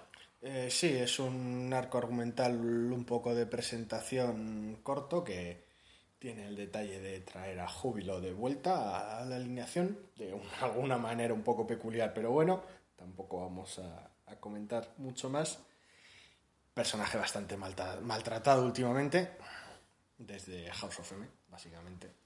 Eh, 0.46 0.68
sí, 0.70 0.88
es 0.88 1.18
un 1.20 1.72
arco 1.72 1.96
argumental 1.98 2.54
un 2.60 3.04
poco 3.06 3.34
de 3.34 3.46
presentación 3.46 4.78
corto 4.82 5.24
que 5.24 5.64
tiene 6.18 6.46
el 6.46 6.54
detalle 6.56 7.00
de 7.00 7.20
traer 7.20 7.60
a 7.60 7.68
Júbilo 7.68 8.20
de 8.20 8.32
vuelta 8.34 9.18
a 9.20 9.24
la 9.24 9.36
alineación, 9.36 9.98
de 10.16 10.34
un- 10.34 10.42
alguna 10.60 10.98
manera 10.98 11.32
un 11.32 11.42
poco 11.42 11.66
peculiar, 11.66 12.12
pero 12.12 12.30
bueno, 12.30 12.62
tampoco 12.96 13.40
vamos 13.40 13.78
a, 13.78 14.10
comentar 14.40 14.92
mucho 14.98 15.30
más. 15.30 15.60
Personaje 16.74 17.16
bastante 17.16 17.56
maltratado 17.56 18.66
últimamente, 18.66 19.30
desde 20.18 20.70
House 20.72 20.98
of 20.98 21.12
M, 21.12 21.26
básicamente. 21.48 22.23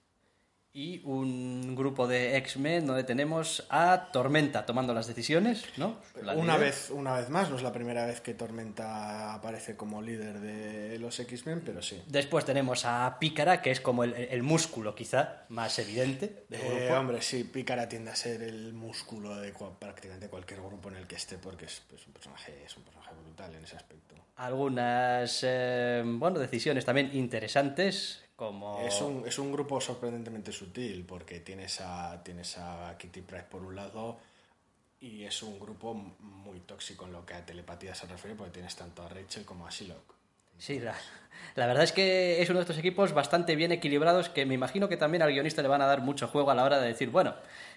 Y 0.78 1.00
un 1.04 1.74
grupo 1.74 2.06
de 2.06 2.36
X-Men 2.36 2.86
donde 2.86 3.02
tenemos 3.02 3.66
a 3.68 4.10
Tormenta 4.12 4.64
tomando 4.64 4.94
las 4.94 5.08
decisiones, 5.08 5.64
¿no? 5.76 5.96
La 6.22 6.34
una, 6.34 6.54
líder. 6.56 6.60
vez, 6.70 6.90
una 6.90 7.14
vez 7.14 7.28
más, 7.30 7.50
no 7.50 7.56
es 7.56 7.62
la 7.62 7.72
primera 7.72 8.06
vez 8.06 8.20
que 8.20 8.32
Tormenta 8.34 9.34
aparece 9.34 9.74
como 9.74 10.00
líder 10.00 10.38
de 10.38 10.96
los 11.00 11.18
X-Men, 11.18 11.62
pero 11.66 11.82
sí. 11.82 12.00
Después 12.06 12.44
tenemos 12.44 12.84
a 12.84 13.16
Pícara, 13.18 13.60
que 13.60 13.72
es 13.72 13.80
como 13.80 14.04
el, 14.04 14.14
el 14.14 14.44
músculo 14.44 14.94
quizá 14.94 15.42
más 15.48 15.76
evidente 15.80 16.44
del 16.48 16.60
Eh, 16.60 16.84
grupo. 16.86 17.00
hombre, 17.00 17.22
sí, 17.22 17.42
Pícara 17.42 17.88
tiende 17.88 18.12
a 18.12 18.16
ser 18.16 18.42
el 18.42 18.72
músculo 18.72 19.34
de 19.34 19.52
prácticamente 19.80 20.28
cualquier 20.28 20.60
grupo 20.60 20.90
en 20.90 20.94
el 20.96 21.08
que 21.08 21.16
esté, 21.16 21.38
porque 21.38 21.64
es, 21.64 21.82
pues, 21.90 22.06
un, 22.06 22.12
personaje, 22.12 22.62
es 22.64 22.76
un 22.76 22.84
personaje 22.84 23.14
brutal 23.24 23.52
en 23.52 23.64
ese 23.64 23.74
aspecto. 23.74 24.14
Algunas 24.38 25.40
eh, 25.42 26.02
bueno, 26.04 26.38
decisiones 26.38 26.84
también 26.84 27.10
interesantes, 27.12 28.24
como... 28.36 28.80
Es, 28.86 29.00
un, 29.00 29.26
es 29.26 29.36
un 29.40 29.50
grupo 29.50 29.80
sorprendentemente 29.80 30.52
sutil, 30.52 31.04
porque 31.04 31.40
tienes 31.40 31.80
a, 31.80 32.22
tienes 32.22 32.56
a 32.56 32.96
Kitty 32.96 33.22
Pryde 33.22 33.42
por 33.50 33.62
un 33.62 33.74
lado, 33.74 34.18
y 35.00 35.24
es 35.24 35.42
un 35.42 35.58
grupo 35.58 35.92
muy 35.92 36.60
tóxico 36.60 37.06
en 37.06 37.12
lo 37.14 37.26
que 37.26 37.34
a 37.34 37.44
telepatía 37.44 37.96
se 37.96 38.06
refiere, 38.06 38.36
porque 38.36 38.52
tienes 38.52 38.76
tanto 38.76 39.02
a 39.02 39.08
Rachel 39.08 39.44
como 39.44 39.66
a 39.66 39.70
Shiloh. 39.70 40.04
Sí, 40.56 40.78
la, 40.78 40.94
la 41.56 41.66
verdad 41.66 41.82
es 41.82 41.90
que 41.90 42.40
es 42.40 42.48
uno 42.48 42.60
de 42.60 42.62
estos 42.62 42.78
equipos 42.78 43.12
bastante 43.12 43.56
bien 43.56 43.72
equilibrados 43.72 44.28
que 44.28 44.46
me 44.46 44.54
imagino 44.54 44.88
que 44.88 44.96
también 44.96 45.22
al 45.22 45.32
guionista 45.32 45.62
le 45.62 45.68
van 45.68 45.82
a 45.82 45.86
dar 45.86 46.00
mucho 46.00 46.28
juego 46.28 46.52
a 46.52 46.54
la 46.54 46.62
hora 46.62 46.78
de 46.78 46.86
decir, 46.86 47.10
bueno, 47.10 47.34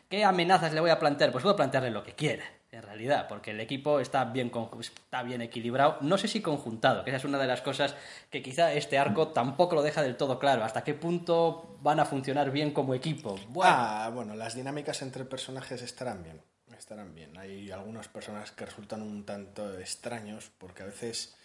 ¿qué 0.10 0.24
amenazas 0.24 0.74
le 0.74 0.80
voy 0.80 0.91
a 0.91 1.00
plantear? 1.00 1.32
Pues 1.32 1.41
puedo 1.41 1.56
plantearle 1.56 1.89
lo 1.89 2.03
que 2.03 2.13
quiera, 2.13 2.44
realidad, 2.81 3.27
porque 3.27 3.51
el 3.51 3.59
equipo 3.59 4.00
está 4.00 4.25
bien, 4.25 4.51
está 4.79 5.23
bien 5.23 5.41
equilibrado, 5.41 5.97
no 6.01 6.17
sé 6.17 6.27
si 6.27 6.41
conjuntado, 6.41 7.03
que 7.03 7.09
esa 7.09 7.17
es 7.17 7.25
una 7.25 7.38
de 7.38 7.47
las 7.47 7.61
cosas 7.61 7.95
que 8.29 8.41
quizá 8.41 8.73
este 8.73 8.97
arco 8.97 9.29
tampoco 9.29 9.75
lo 9.75 9.81
deja 9.81 10.01
del 10.01 10.17
todo 10.17 10.39
claro, 10.39 10.63
hasta 10.63 10.83
qué 10.83 10.93
punto 10.93 11.77
van 11.81 12.00
a 12.00 12.05
funcionar 12.05 12.51
bien 12.51 12.71
como 12.71 12.93
equipo. 12.93 13.39
Bueno, 13.50 13.71
Ah, 13.73 14.09
bueno, 14.13 14.35
las 14.35 14.55
dinámicas 14.55 15.01
entre 15.01 15.25
personajes 15.25 15.81
estarán 15.81 16.23
bien. 16.23 16.41
Estarán 16.77 17.13
bien. 17.13 17.38
Hay 17.38 17.69
algunos 17.71 18.07
personajes 18.07 18.51
que 18.51 18.65
resultan 18.65 19.01
un 19.03 19.23
tanto 19.23 19.77
extraños 19.79 20.51
porque 20.57 20.81
a 20.83 20.88
veces, 20.88 21.35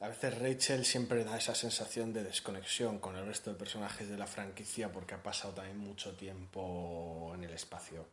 a 0.00 0.08
veces 0.08 0.38
Rachel 0.38 0.84
siempre 0.84 1.24
da 1.24 1.36
esa 1.36 1.54
sensación 1.54 2.12
de 2.12 2.24
desconexión 2.24 2.98
con 2.98 3.16
el 3.16 3.26
resto 3.26 3.50
de 3.52 3.58
personajes 3.58 4.08
de 4.08 4.16
la 4.16 4.26
franquicia 4.26 4.90
porque 4.90 5.14
ha 5.14 5.22
pasado 5.22 5.52
también 5.54 5.78
mucho 5.78 6.14
tiempo 6.14 7.32
en 7.34 7.44
el 7.44 7.52
espacio. 7.52 8.06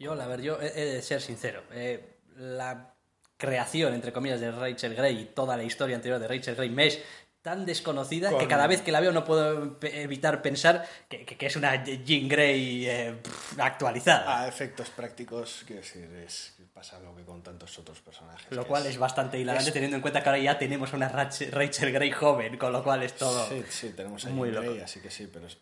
Yo, 0.00 0.14
la 0.16 0.26
verdad, 0.26 0.44
yo 0.44 0.58
he, 0.60 0.70
de 0.72 1.02
ser 1.02 1.20
sincero. 1.20 1.62
eh, 1.72 2.16
la 2.36 2.94
creación, 3.36 3.94
entre 3.94 4.12
comillas, 4.12 4.40
de 4.40 4.50
Rachel 4.50 4.94
Grey 4.94 5.18
y 5.20 5.24
toda 5.26 5.56
la 5.56 5.62
historia 5.62 5.94
anterior 5.96 6.18
de 6.18 6.26
Rachel 6.26 6.56
Grey 6.56 6.70
me 6.70 6.86
es 6.88 7.00
tan 7.42 7.64
desconocida 7.64 8.36
que 8.36 8.46
cada 8.48 8.66
vez 8.66 8.82
que 8.82 8.92
la 8.92 9.00
veo 9.00 9.12
no 9.12 9.24
puedo 9.24 9.78
evitar 9.82 10.42
pensar 10.42 10.86
que, 11.08 11.24
que- 11.24 11.36
que 11.38 11.46
es 11.46 11.56
una 11.56 11.82
Jean 11.84 12.28
Grey 12.28 12.86
eh, 12.86 13.14
actualizada. 13.58 14.42
A 14.42 14.48
efectos 14.48 14.90
prácticos, 14.90 15.62
quiero 15.66 15.80
decir, 15.82 16.04
es, 16.26 16.54
pasa 16.74 16.98
lo 17.00 17.14
que 17.16 17.22
con 17.24 17.42
tantos 17.42 17.78
otros 17.78 18.00
personajes. 18.00 18.46
lo 18.50 18.66
cual 18.66 18.84
es 18.86 18.98
bastante 18.98 19.38
hilarante 19.38 19.72
teniendo 19.72 19.96
en 19.96 20.02
cuenta 20.02 20.22
que 20.22 20.28
ahora 20.28 20.40
ya 20.40 20.58
tenemos 20.58 20.92
una 20.92 21.10
Rach- 21.10 21.50
Rachel 21.50 21.92
Grey 21.92 22.10
joven, 22.10 22.56
con 22.58 22.72
lo 22.72 22.82
cual 22.84 23.02
es 23.02 23.14
todo... 23.14 23.46
Sí, 23.48 23.64
sí, 23.70 23.90
tenemos 23.96 24.24
ahí 24.26 24.32
muy 24.32 24.50
Grey, 24.50 24.64
loco. 24.74 24.84
así 24.84 25.00
que 25.00 25.10
sí, 25.10 25.28
pero 25.32 25.46
es- 25.46 25.58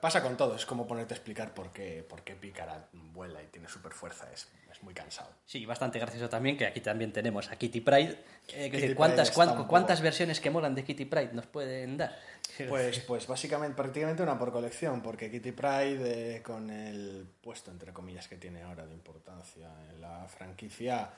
pasa 0.00 0.22
con 0.22 0.36
todo. 0.36 0.54
Es 0.56 0.66
como 0.66 0.86
ponerte 0.86 1.14
a 1.14 1.16
explicar 1.16 1.54
por 1.54 1.72
qué, 1.72 2.02
por 2.08 2.22
qué 2.22 2.34
Pícara 2.34 2.88
vuela 2.92 3.42
y 3.42 3.46
tiene 3.46 3.68
super 3.68 3.92
fuerza. 3.92 4.30
Es, 4.32 4.48
es 4.70 4.82
muy 4.82 4.94
cansado. 4.94 5.30
Sí, 5.44 5.64
bastante 5.66 5.98
gracioso 5.98 6.28
también, 6.28 6.56
que 6.56 6.66
aquí 6.66 6.80
también 6.80 7.12
tenemos 7.12 7.50
a 7.50 7.56
Kitty 7.56 7.80
Pride. 7.80 8.10
Eh, 8.12 8.18
que 8.48 8.64
Kitty 8.64 8.80
decir, 8.80 8.96
¿cuántas, 8.96 9.28
Pryde 9.28 9.34
cuán- 9.36 9.48
está 9.48 9.52
un 9.58 9.64
poco- 9.64 9.70
¿Cuántas 9.70 10.00
versiones 10.00 10.40
que 10.40 10.50
molan 10.50 10.74
de 10.74 10.84
Kitty 10.84 11.04
Pride 11.04 11.30
nos 11.32 11.46
pueden 11.46 11.96
dar? 11.96 12.16
Pues, 12.68 13.00
pues 13.00 13.26
básicamente, 13.26 13.74
prácticamente 13.74 14.22
una 14.22 14.38
por 14.38 14.52
colección, 14.52 15.02
porque 15.02 15.28
Kitty 15.30 15.50
Pride, 15.52 16.36
eh, 16.36 16.42
con 16.42 16.70
el 16.70 17.26
puesto, 17.40 17.70
entre 17.72 17.92
comillas, 17.92 18.28
que 18.28 18.36
tiene 18.36 18.62
ahora 18.62 18.86
de 18.86 18.92
importancia 18.94 19.68
en 19.90 20.00
la 20.00 20.26
franquicia, 20.28 21.10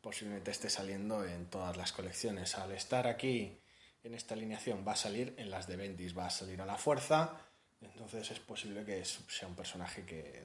posiblemente 0.00 0.50
esté 0.50 0.70
saliendo 0.70 1.24
en 1.26 1.46
todas 1.50 1.76
las 1.76 1.92
colecciones. 1.92 2.56
Al 2.56 2.72
estar 2.72 3.06
aquí, 3.06 3.60
en 4.04 4.14
esta 4.14 4.34
alineación, 4.34 4.84
va 4.86 4.92
a 4.92 4.96
salir, 4.96 5.34
en 5.36 5.50
las 5.50 5.66
de 5.66 5.76
Bendis 5.76 6.16
va 6.16 6.26
a 6.26 6.30
salir 6.30 6.62
a 6.62 6.64
la 6.66 6.76
fuerza, 6.76 7.32
entonces 7.80 8.30
es 8.30 8.38
posible 8.40 8.84
que 8.84 9.04
sea 9.04 9.48
un 9.48 9.54
personaje 9.54 10.04
que 10.04 10.44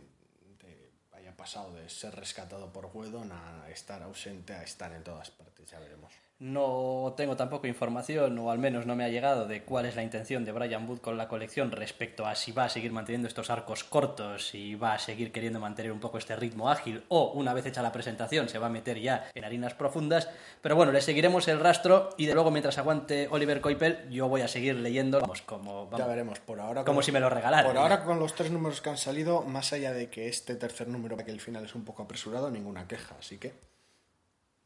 de- 0.60 0.92
haya 1.14 1.36
pasado 1.36 1.74
de 1.74 1.90
ser 1.90 2.16
rescatado 2.16 2.72
por 2.72 2.86
Whedon 2.94 3.32
a 3.32 3.70
estar 3.70 4.02
ausente 4.04 4.54
a 4.54 4.64
estar 4.64 4.92
en 4.94 5.04
todas 5.04 5.30
partes, 5.32 5.70
ya 5.70 5.80
veremos. 5.80 6.14
No 6.44 7.14
tengo 7.16 7.38
tampoco 7.38 7.68
información, 7.68 8.38
o 8.38 8.52
al 8.52 8.60
menos 8.60 8.86
no 8.86 8.98
me 8.98 9.06
ha 9.06 9.08
llegado, 9.08 9.48
de 9.48 9.64
cuál 9.64 9.86
es 9.86 9.96
la 9.96 10.04
intención 10.04 10.44
de 10.44 10.52
Brian 10.52 10.90
Wood 10.90 11.00
con 11.00 11.16
la 11.16 11.30
colección 11.30 11.72
respecto 11.72 12.26
a 12.26 12.36
si 12.36 12.52
va 12.52 12.66
a 12.66 12.70
seguir 12.70 12.92
manteniendo 12.92 13.30
estos 13.30 13.50
arcos 13.50 13.86
cortos, 13.86 14.50
si 14.50 14.76
va 14.76 14.96
a 14.96 15.00
seguir 15.00 15.32
queriendo 15.32 15.62
mantener 15.62 15.94
un 15.94 16.02
poco 16.02 16.18
este 16.18 16.36
ritmo 16.36 16.70
ágil, 16.70 17.06
o 17.08 17.32
una 17.32 17.54
vez 17.54 17.66
hecha 17.66 17.82
la 17.82 17.94
presentación 17.94 18.50
se 18.50 18.60
va 18.60 18.68
a 18.68 18.70
meter 18.70 19.00
ya 19.00 19.32
en 19.34 19.46
harinas 19.46 19.74
profundas. 19.74 20.28
Pero 20.62 20.76
bueno, 20.76 20.92
le 20.92 21.00
seguiremos 21.00 21.48
el 21.48 21.62
rastro 21.62 22.10
y 22.18 22.26
de 22.26 22.34
luego 22.34 22.52
mientras 22.52 22.78
aguante 22.78 23.30
Oliver 23.32 23.62
Coipel, 23.62 24.10
yo 24.10 24.28
voy 24.28 24.42
a 24.42 24.50
seguir 24.50 24.76
leyendo, 24.76 25.22
vamos, 25.22 25.44
como, 25.44 25.86
Ya 25.86 25.92
vamos, 25.92 26.08
veremos, 26.10 26.40
por 26.42 26.60
ahora... 26.60 26.84
como 26.84 27.02
si 27.02 27.14
me 27.14 27.22
lo 27.22 27.30
regalaran. 27.30 27.72
Por 27.72 27.78
ahora, 27.78 28.04
con 28.04 28.20
los 28.20 28.36
tres 28.36 28.52
números 28.52 28.82
que 28.82 28.90
han 28.90 28.98
salido, 28.98 29.44
más 29.44 29.72
allá 29.72 29.94
de 29.94 30.10
que 30.10 30.28
este 30.28 30.56
tercer 30.58 30.90
número, 30.90 31.16
que 31.16 31.32
el 31.32 31.40
final 31.40 31.64
es 31.64 31.74
un 31.74 31.86
poco 31.86 32.04
apresurado, 32.04 32.52
ninguna 32.52 32.86
queja, 32.86 33.16
así 33.18 33.38
que... 33.38 33.54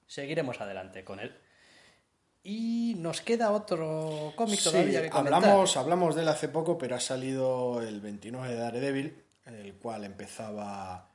Seguiremos 0.07 0.59
adelante 0.59 1.03
con 1.03 1.19
él. 1.19 1.35
Y 2.49 2.95
nos 2.99 3.19
queda 3.19 3.51
otro 3.51 4.31
cómic 4.37 4.57
Sí, 4.59 4.69
todavía 4.69 5.01
que 5.01 5.09
comentar. 5.09 5.33
hablamos, 5.43 5.75
hablamos 5.75 6.15
de 6.15 6.21
él 6.21 6.29
hace 6.29 6.47
poco, 6.47 6.77
pero 6.77 6.95
ha 6.95 6.99
salido 7.01 7.81
el 7.81 7.99
29 7.99 8.47
de 8.47 8.55
Daredevil, 8.55 9.21
en 9.45 9.55
el 9.55 9.73
cual 9.75 10.05
empezaba 10.05 11.09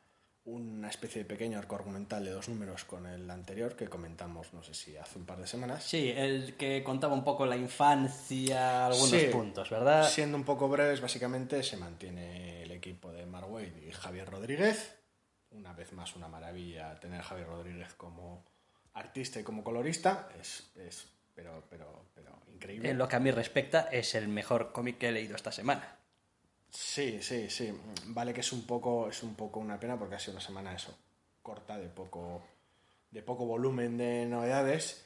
una 0.45 0.91
especie 0.91 1.23
de 1.23 1.25
pequeño 1.29 1.59
arco 1.59 1.75
argumental 1.77 2.23
de 2.25 2.33
dos 2.33 2.51
números 2.51 2.85
con 2.85 3.07
el 3.07 3.31
anterior, 3.31 3.77
que 3.77 3.89
comentamos, 3.89 4.53
no 4.53 4.63
sé 4.63 4.75
si 4.75 4.95
hace 4.97 5.19
un 5.19 5.25
par 5.25 5.39
de 5.39 5.47
semanas. 5.47 5.85
Sí, 5.85 6.13
el 6.15 6.55
que 6.59 6.85
contaba 6.85 7.15
un 7.15 7.25
poco 7.25 7.47
la 7.47 7.57
infancia, 7.57 8.87
algunos 8.89 9.09
Sí. 9.09 9.29
puntos, 9.33 9.71
¿verdad? 9.71 10.07
Siendo 10.11 10.37
un 10.37 10.45
poco 10.45 10.69
breves, 10.69 11.01
básicamente 11.01 11.63
se 11.63 11.79
mantiene 11.79 12.63
el 12.65 12.73
equipo 12.73 13.11
de 13.11 13.25
Mark 13.25 13.51
Waid 13.51 13.75
y 13.89 13.91
Javier 13.93 14.29
Rodríguez. 14.29 14.97
Una 15.53 15.73
vez 15.73 15.93
más, 15.93 16.15
una 16.15 16.29
maravilla 16.29 16.99
tener 17.01 17.21
a 17.21 17.25
Javier 17.25 17.47
Rodríguez 17.47 17.95
como 17.95 18.45
artista 18.95 19.41
y 19.41 19.45
como 19.45 19.63
colorista. 19.65 20.29
Es, 20.41 20.71
es 20.77 21.07
pero, 21.35 21.65
pero, 21.69 22.07
pero 22.15 22.31
increíble. 22.53 22.91
En 22.91 22.99
lo 22.99 23.09
que 23.09 23.17
a 23.17 23.21
mí 23.21 23.31
respecta, 23.31 23.89
es 23.91 24.15
el 24.15 24.29
mejor 24.29 24.73
cómic 24.73 24.99
que 24.99 25.09
he 25.09 25.13
leído 25.13 25.37
esta 25.37 25.53
semana. 25.53 25.99
Sí, 26.71 27.19
sí, 27.21 27.51
sí. 27.51 27.73
Vale 28.07 28.33
que 28.33 28.41
es 28.41 28.53
un 28.53 28.67
poco, 28.67 29.09
es 29.09 29.23
un 29.23 29.35
poco 29.35 29.61
una 29.61 29.79
pena 29.79 29.99
porque 29.99 30.15
ha 30.15 30.19
sido 30.19 30.33
una 30.33 30.41
semana 30.41 30.75
eso, 30.75 30.97
corta, 31.43 31.79
de 31.79 31.89
poco, 31.89 32.43
de 33.11 33.23
poco 33.23 33.45
volumen 33.45 33.99
de 33.99 34.27
novedades. 34.27 35.05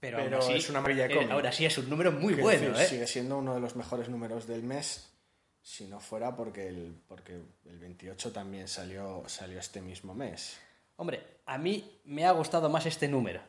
Pero, 0.00 0.20
es 0.20 0.70
una 0.70 0.80
maravilla 0.80 1.08
de 1.08 1.12
eh, 1.12 1.16
cómic. 1.16 1.30
ahora 1.32 1.52
sí 1.52 1.66
es 1.66 1.76
un 1.76 1.90
número 1.90 2.12
muy 2.12 2.34
bueno, 2.34 2.68
decir, 2.68 2.82
¿eh? 2.82 2.86
Sigue 2.86 3.06
siendo 3.06 3.38
uno 3.38 3.54
de 3.54 3.60
los 3.60 3.74
mejores 3.74 4.08
números 4.08 4.46
del 4.46 4.62
mes, 4.62 5.12
si 5.60 5.86
no 5.86 5.98
fuera 5.98 6.36
porque 6.36 6.68
el, 6.68 6.96
porque 7.06 7.40
el 7.66 7.78
28 7.78 8.32
también 8.32 8.68
salió, 8.68 9.24
salió 9.26 9.58
este 9.58 9.80
mismo 9.80 10.14
mes. 10.14 10.58
Hombre, 10.96 11.40
a 11.46 11.58
mí 11.58 12.00
me 12.04 12.24
ha 12.24 12.30
gustado 12.30 12.70
más 12.70 12.86
este 12.86 13.08
número. 13.08 13.40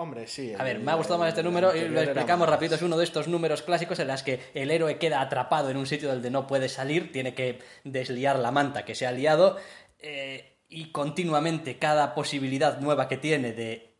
Hombre, 0.00 0.26
sí. 0.26 0.54
A 0.58 0.64
ver, 0.64 0.76
el- 0.76 0.82
me 0.82 0.92
ha 0.92 0.94
gustado 0.94 1.18
más 1.18 1.28
este 1.28 1.42
número 1.42 1.76
y 1.76 1.86
lo 1.86 2.00
explicamos 2.00 2.48
rápido. 2.48 2.74
Es 2.74 2.80
uno 2.80 2.96
de 2.96 3.04
estos 3.04 3.28
números 3.28 3.60
clásicos 3.60 3.98
en 3.98 4.08
las 4.08 4.22
que 4.22 4.40
el 4.54 4.70
héroe 4.70 4.96
queda 4.96 5.20
atrapado 5.20 5.68
en 5.68 5.76
un 5.76 5.86
sitio 5.86 6.08
donde 6.08 6.30
no 6.30 6.46
puede 6.46 6.70
salir, 6.70 7.12
tiene 7.12 7.34
que 7.34 7.58
desliar 7.84 8.38
la 8.38 8.50
manta 8.50 8.86
que 8.86 8.94
se 8.94 9.06
ha 9.06 9.12
liado 9.12 9.58
eh, 9.98 10.56
y 10.70 10.90
continuamente 10.90 11.78
cada 11.78 12.14
posibilidad 12.14 12.80
nueva 12.80 13.08
que 13.08 13.18
tiene 13.18 13.52
de 13.52 13.94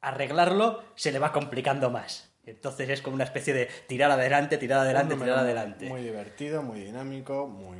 arreglarlo 0.00 0.82
se 0.94 1.12
le 1.12 1.18
va 1.18 1.30
complicando 1.30 1.90
más. 1.90 2.30
Entonces 2.46 2.88
es 2.88 3.02
como 3.02 3.14
una 3.14 3.24
especie 3.24 3.52
de 3.52 3.66
tirar 3.86 4.10
adelante, 4.10 4.56
tirar 4.58 4.80
adelante, 4.80 5.14
tirar 5.14 5.38
adelante. 5.40 5.88
Muy 5.88 6.02
divertido, 6.02 6.62
muy 6.62 6.80
dinámico, 6.80 7.46
muy 7.46 7.73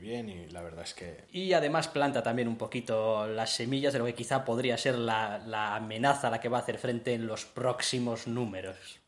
bien 0.00 0.28
y 0.28 0.48
la 0.48 0.62
verdad 0.62 0.82
es 0.84 0.94
que 0.94 1.24
Y 1.30 1.52
además 1.52 1.86
planta 1.88 2.22
también 2.22 2.48
un 2.48 2.56
poquito 2.56 3.26
las 3.28 3.50
semillas 3.50 3.92
de 3.92 3.98
lo 4.00 4.06
que 4.06 4.14
quizá 4.14 4.44
podría 4.44 4.76
ser 4.76 4.96
la, 4.96 5.38
la 5.38 5.76
amenaza 5.76 6.28
a 6.28 6.30
la 6.30 6.40
que 6.40 6.48
va 6.48 6.58
a 6.58 6.62
hacer 6.62 6.78
frente 6.78 7.14
en 7.14 7.26
los 7.26 7.44
próximos 7.44 8.26
números. 8.26 8.98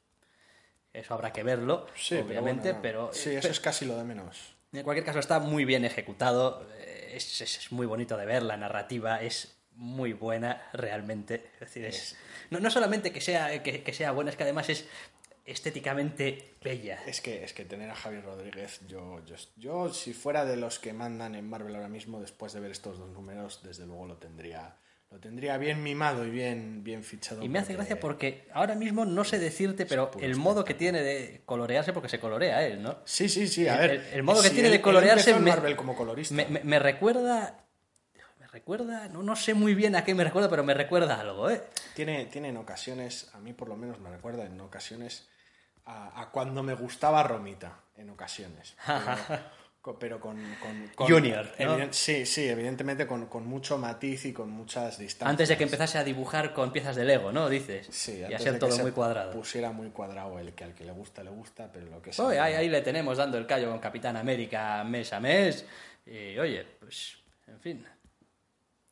Eso 0.92 1.14
habrá 1.14 1.32
que 1.32 1.42
verlo, 1.42 1.86
Sí, 1.94 2.16
obviamente, 2.16 2.74
pero, 2.74 3.10
sí, 3.12 3.30
eso 3.30 3.48
es 3.48 3.60
casi 3.60 3.86
lo 3.86 3.96
de 3.96 4.04
menos. 4.04 4.54
en 4.72 4.82
cualquier 4.82 5.04
caso 5.06 5.18
está 5.18 5.38
muy 5.40 5.64
bien 5.64 5.84
ejecutado, 5.86 6.68
eh, 6.80 7.12
es, 7.14 7.40
es- 7.40 7.58
es 7.58 7.72
muy 7.72 7.86
bonito 7.86 8.16
de 8.16 8.26
ver, 8.26 8.42
la 8.42 8.56
narrativa 8.58 9.22
es 9.22 9.56
muy 9.74 10.12
buena 10.12 10.68
realmente. 10.74 11.46
Es 11.54 11.60
decir, 11.60 11.84
es, 11.86 12.16
no, 12.50 12.60
no 12.60 12.70
solamente 12.70 13.10
que 13.10 13.22
sea, 13.22 13.62
que, 13.62 13.82
que 13.82 13.92
sea 13.94 14.12
buena, 14.12 14.30
es 14.30 14.36
que 14.36 14.42
además 14.42 14.68
es 14.68 14.86
estéticamente 15.44 16.54
bella. 16.62 16.98
Es 17.06 17.20
que, 17.20 17.44
es 17.44 17.52
que 17.52 17.64
tener 17.64 17.90
a 17.90 17.94
Javier 17.94 18.24
Rodríguez, 18.24 18.80
yo, 18.88 19.24
yo, 19.24 19.34
yo 19.56 19.92
si 19.92 20.12
fuera 20.12 20.44
de 20.44 20.56
los 20.56 20.78
que 20.78 20.92
mandan 20.92 21.34
en 21.34 21.48
Marvel 21.48 21.74
ahora 21.74 21.88
mismo, 21.88 22.20
después 22.20 22.52
de 22.52 22.60
ver 22.60 22.70
estos 22.70 22.98
dos 22.98 23.10
números, 23.10 23.60
desde 23.62 23.86
luego 23.86 24.06
lo 24.06 24.16
tendría, 24.16 24.76
lo 25.10 25.18
tendría 25.18 25.58
bien 25.58 25.82
mimado 25.82 26.24
y 26.26 26.30
bien, 26.30 26.82
bien 26.84 27.02
fichado. 27.02 27.42
Y 27.42 27.48
me 27.48 27.58
hace 27.58 27.74
gracia 27.74 27.98
porque 28.00 28.48
ahora 28.52 28.74
mismo 28.74 29.04
no 29.04 29.24
sé 29.24 29.38
decirte, 29.38 29.84
pero 29.86 30.10
el 30.20 30.36
modo 30.36 30.64
que 30.64 30.74
tiene 30.74 31.02
de 31.02 31.42
colorearse, 31.44 31.92
porque 31.92 32.08
se 32.08 32.18
colorea 32.20 32.66
él, 32.66 32.82
¿no? 32.82 32.98
Sí, 33.04 33.28
sí, 33.28 33.46
sí, 33.48 33.66
a 33.68 33.74
El- 33.74 33.80
ver. 33.80 33.90
el- 33.90 34.14
el 34.14 34.22
modo 34.22 34.42
que 34.42 34.48
si 34.48 34.54
tiene 34.54 34.68
él- 34.68 34.74
de 34.74 34.80
colorearse 34.80 35.34
me- 35.34 35.50
Marvel 35.50 35.76
como 35.76 35.94
colorista. 35.96 36.34
Me, 36.34 36.46
me- 36.46 36.60
me 36.64 36.78
recuerda. 36.78 37.58
Recuerda. 38.52 39.08
No, 39.08 39.22
no 39.22 39.34
sé 39.34 39.54
muy 39.54 39.74
bien 39.74 39.96
a 39.96 40.04
qué 40.04 40.14
me 40.14 40.24
recuerda, 40.24 40.50
pero 40.50 40.62
me 40.62 40.74
recuerda 40.74 41.18
algo, 41.20 41.48
¿eh? 41.48 41.62
Tiene, 41.94 42.26
tiene 42.26 42.48
en 42.50 42.58
ocasiones, 42.58 43.30
a 43.34 43.38
mí 43.38 43.52
por 43.54 43.68
lo 43.68 43.76
menos 43.76 43.98
me 43.98 44.10
recuerda 44.10 44.44
en 44.44 44.60
ocasiones 44.60 45.26
a, 45.86 46.20
a 46.20 46.30
cuando 46.30 46.62
me 46.62 46.74
gustaba 46.74 47.22
Romita, 47.22 47.78
en 47.96 48.10
ocasiones. 48.10 48.76
Pero, 48.86 49.40
co- 49.80 49.98
pero 49.98 50.20
con, 50.20 50.36
con- 50.60 50.88
con- 50.94 51.08
Junior, 51.08 51.50
¿no? 51.60 51.92
Sí, 51.92 52.26
sí, 52.26 52.46
evidentemente 52.46 53.06
con, 53.06 53.26
con 53.26 53.46
mucho 53.46 53.78
matiz 53.78 54.26
y 54.26 54.32
con 54.34 54.50
muchas 54.50 54.98
distancias. 54.98 55.30
Antes 55.30 55.48
de 55.48 55.56
que 55.56 55.64
empezase 55.64 55.96
a 55.98 56.04
dibujar 56.04 56.52
con 56.52 56.72
piezas 56.72 56.94
de 56.94 57.04
Lego, 57.04 57.32
¿no? 57.32 57.48
Dices. 57.48 57.86
Sí, 57.90 58.18
y 58.18 58.22
a 58.22 58.26
antes 58.26 58.42
ser 58.42 58.52
de 58.52 58.58
que 58.58 58.66
todo 58.66 58.76
se 58.76 58.82
muy 58.82 58.92
cuadrado. 58.92 59.32
Pusiera 59.32 59.72
muy 59.72 59.88
cuadrado 59.88 60.38
el 60.38 60.52
que 60.52 60.64
al 60.64 60.74
que 60.74 60.84
le 60.84 60.92
gusta, 60.92 61.24
le 61.24 61.30
gusta, 61.30 61.70
pero 61.72 61.86
lo 61.86 62.02
que 62.02 62.10
es. 62.10 62.20
Oye, 62.20 62.38
ahí, 62.38 62.52
ahí 62.52 62.68
le 62.68 62.82
tenemos 62.82 63.16
dando 63.16 63.38
el 63.38 63.46
callo 63.46 63.70
con 63.70 63.78
Capitán 63.78 64.16
América 64.18 64.84
mes 64.84 65.10
a 65.14 65.20
mes. 65.20 65.64
Y 66.06 66.38
oye, 66.38 66.64
pues, 66.80 67.16
en 67.48 67.58
fin. 67.58 67.86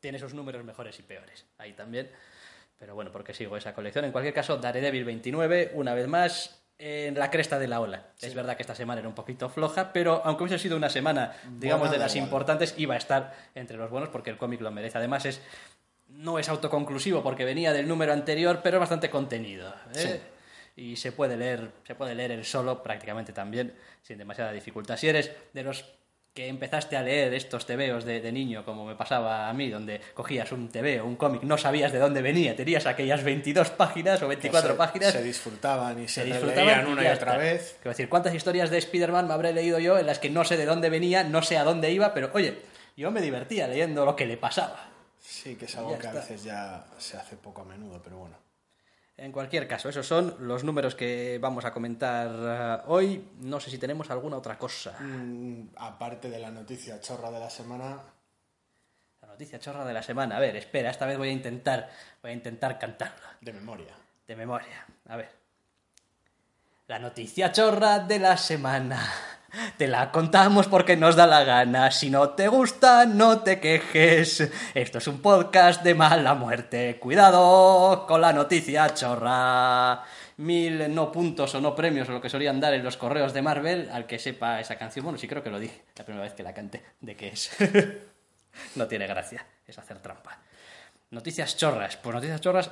Tiene 0.01 0.19
sus 0.19 0.35
números 0.35 0.65
mejores 0.65 0.99
y 0.99 1.03
peores. 1.03 1.47
Ahí 1.59 1.73
también. 1.73 2.11
Pero 2.79 2.95
bueno, 2.95 3.13
porque 3.13 3.35
sigo 3.35 3.57
esa 3.57 3.75
colección. 3.75 4.05
En 4.07 4.13
cualquier 4.13 4.35
caso, 4.35 4.57
Daredevil 4.57 5.05
29, 5.05 5.73
una 5.75 5.95
vez 5.95 6.09
más, 6.09 6.63
en 6.79 7.19
la 7.19 7.31
cresta 7.31 7.59
de 7.59 7.69
la 7.69 7.81
ola. 7.81 8.07
Es 8.21 8.35
verdad 8.35 8.57
que 8.57 8.63
esta 8.63 8.75
semana 8.75 9.01
era 9.01 9.09
un 9.09 9.15
poquito 9.15 9.51
floja, 9.51 9.93
pero 9.93 10.23
aunque 10.25 10.45
hubiese 10.45 10.59
sido 10.59 10.79
una 10.79 10.89
semana, 10.89 11.35
digamos, 11.59 11.89
Buena 11.89 11.93
de 11.93 11.99
las 11.99 12.17
importantes, 12.17 12.75
iba 12.79 12.95
a 12.95 12.99
estar 12.99 13.35
entre 13.55 13.77
los 13.77 13.91
buenos 13.91 14.09
porque 14.09 14.31
el 14.31 14.39
cómic 14.39 14.63
lo 14.63 14.71
merece. 14.71 14.97
Además, 14.97 15.27
es 15.27 15.43
no 16.09 16.39
es 16.39 16.49
autoconclusivo 16.49 17.23
porque 17.23 17.45
venía 17.45 17.73
del 17.73 17.87
número 17.87 18.13
anterior, 18.13 18.61
pero 18.63 18.79
es 18.79 18.81
bastante 18.81 19.11
contenido. 19.11 19.75
¿eh? 19.95 20.21
Y 20.77 20.97
se 20.97 21.13
puede 21.13 21.37
leer, 21.37 21.71
se 21.87 21.95
puede 21.95 22.15
leer 22.15 22.33
el 22.33 22.45
solo 22.45 22.83
prácticamente 22.83 23.33
también, 23.33 23.75
sin 24.03 24.19
demasiada 24.19 24.53
dificultad. 24.53 24.97
Si 24.97 25.09
eres 25.09 25.31
de 25.53 25.63
los 25.63 25.85
que 26.35 26.47
empezaste 26.49 26.97
a 26.97 27.03
leer 27.03 27.35
estos 27.35 27.67
tebeos 27.67 28.05
de, 28.05 28.21
de 28.21 28.33
niño, 28.33 28.65
como 28.65 28.85
me 28.85 28.95
pasaba 28.95 29.49
a 29.49 29.53
mí, 29.53 29.69
donde 29.69 30.01
cogías 30.15 30.53
un 30.53 30.69
tebeo, 30.69 31.05
un 31.05 31.17
cómic, 31.17 31.43
no 31.43 31.59
sabías 31.59 31.93
de 31.93 31.99
dónde 31.99 32.23
venía, 32.23 32.55
tenías 32.55 32.87
aquellas 32.87 33.25
22 33.25 33.71
páginas 33.71 34.19
o 34.23 34.29
que 34.29 34.37
24 34.37 34.71
se, 34.71 34.77
páginas, 34.77 35.13
Se 35.13 35.23
disfrutaban 35.23 36.01
y 36.01 36.07
se, 36.07 36.23
se 36.23 36.25
disfrutaban 36.27 36.87
una 36.87 37.05
y 37.05 37.09
otra 37.09 37.37
vez. 37.37 37.77
Quiero 37.83 37.91
decir, 37.91 38.09
¿cuántas 38.09 38.35
historias 38.35 38.71
de 38.71 38.79
Spider-Man 38.79 39.27
me 39.27 39.35
habré 39.35 39.53
leído 39.53 39.81
yo 39.81 39.99
en 39.99 40.07
las 40.07 40.21
que 40.21 40.31
no 40.31 40.45
sé 40.45 40.57
de 40.57 40.67
dónde 40.67 40.89
venía, 40.89 41.25
no 41.25 41.43
sé 41.43 41.59
a 41.59 41.65
dónde 41.65 41.91
iba, 41.91 42.15
pero 42.15 42.31
oye, 42.33 42.63
yo 42.97 43.11
me 43.11 43.21
divertía 43.21 43.67
leyendo 43.67 44.05
lo 44.05 44.15
que 44.15 44.27
le 44.27 44.37
pasaba? 44.37 44.89
Sí, 45.19 45.57
que 45.57 45.65
es 45.65 45.77
algo 45.77 45.99
que 45.99 46.07
a 46.07 46.13
veces 46.13 46.45
ya 46.45 46.87
se 46.99 47.17
hace 47.17 47.37
poco 47.37 47.63
a 47.63 47.65
menudo, 47.65 48.01
pero 48.03 48.19
bueno. 48.19 48.37
En 49.21 49.33
cualquier 49.33 49.69
caso, 49.69 49.91
esos 49.91 50.07
son 50.07 50.35
los 50.41 50.65
números 50.65 50.95
que 50.95 51.39
vamos 51.43 51.67
a 51.67 51.75
comentar 51.75 52.31
eh, 52.33 52.83
hoy. 52.87 53.23
No 53.43 53.61
sé 53.61 53.71
si 53.71 53.77
tenemos 53.77 54.09
alguna 54.09 54.39
otra 54.39 54.57
cosa. 54.57 54.97
Mm, 54.99 55.69
aparte 55.77 56.31
de 56.31 56.39
la 56.39 56.51
noticia 56.51 56.99
chorra 57.03 57.31
de 57.31 57.39
la 57.39 57.51
semana, 57.51 58.01
La 59.21 59.29
noticia 59.29 59.59
chorra 59.59 59.85
de 59.85 59.93
la 59.93 60.03
semana. 60.03 60.39
A 60.39 60.41
ver, 60.41 60.57
espera, 60.57 60.91
esta 60.91 61.05
vez 61.05 61.19
voy 61.19 61.29
a 61.29 61.33
intentar, 61.33 61.91
voy 62.23 62.31
a 62.31 62.35
intentar 62.35 62.79
cantarla. 62.79 63.37
de 63.43 63.53
memoria. 63.53 63.95
De 64.27 64.35
memoria. 64.35 64.87
A 65.07 65.17
ver. 65.19 65.29
La 66.87 66.99
noticia 66.99 67.53
chorra 67.53 67.99
de 67.99 68.19
la 68.21 68.39
semana. 68.39 69.07
Te 69.77 69.89
la 69.89 70.13
contamos 70.13 70.69
porque 70.69 70.97
nos 70.97 71.17
da 71.17 71.27
la 71.27 71.45
gana. 71.45 71.91
Si 71.91 72.11
no 72.11 72.31
te 72.31 72.49
gusta, 72.49 73.07
no 73.07 73.41
te 73.41 73.59
quejes. 73.59 74.51
Esto 74.75 74.99
es 74.99 75.07
un 75.09 75.21
podcast 75.21 75.83
de 75.83 75.95
mala 75.95 76.35
muerte. 76.35 76.99
Cuidado 77.01 78.07
con 78.07 78.21
la 78.21 78.33
noticia 78.33 78.95
chorra. 78.95 80.05
Mil 80.37 80.95
no 80.95 81.11
puntos 81.11 81.55
o 81.55 81.61
no 81.61 81.75
premios 81.75 82.09
o 82.09 82.13
lo 82.13 82.21
que 82.21 82.29
solían 82.29 82.61
dar 82.61 82.75
en 82.75 82.85
los 82.85 82.97
correos 82.97 83.35
de 83.35 83.43
Marvel 83.43 83.91
al 83.93 84.07
que 84.07 84.19
sepa 84.19 84.61
esa 84.61 84.77
canción. 84.77 85.05
Bueno, 85.05 85.19
sí 85.19 85.27
creo 85.27 85.43
que 85.43 85.51
lo 85.51 85.59
dije 85.59 85.83
la 85.97 86.05
primera 86.05 86.25
vez 86.25 86.35
que 86.35 86.43
la 86.43 86.55
canté. 86.55 86.83
¿De 87.01 87.17
qué 87.17 87.29
es? 87.29 87.51
no 88.77 88.87
tiene 88.87 89.07
gracia. 89.07 89.45
Es 89.67 89.79
hacer 89.79 89.99
trampa. 89.99 90.39
Noticias 91.11 91.57
chorras. 91.57 91.97
Pues 91.97 92.15
noticias 92.15 92.41
chorras. 92.41 92.71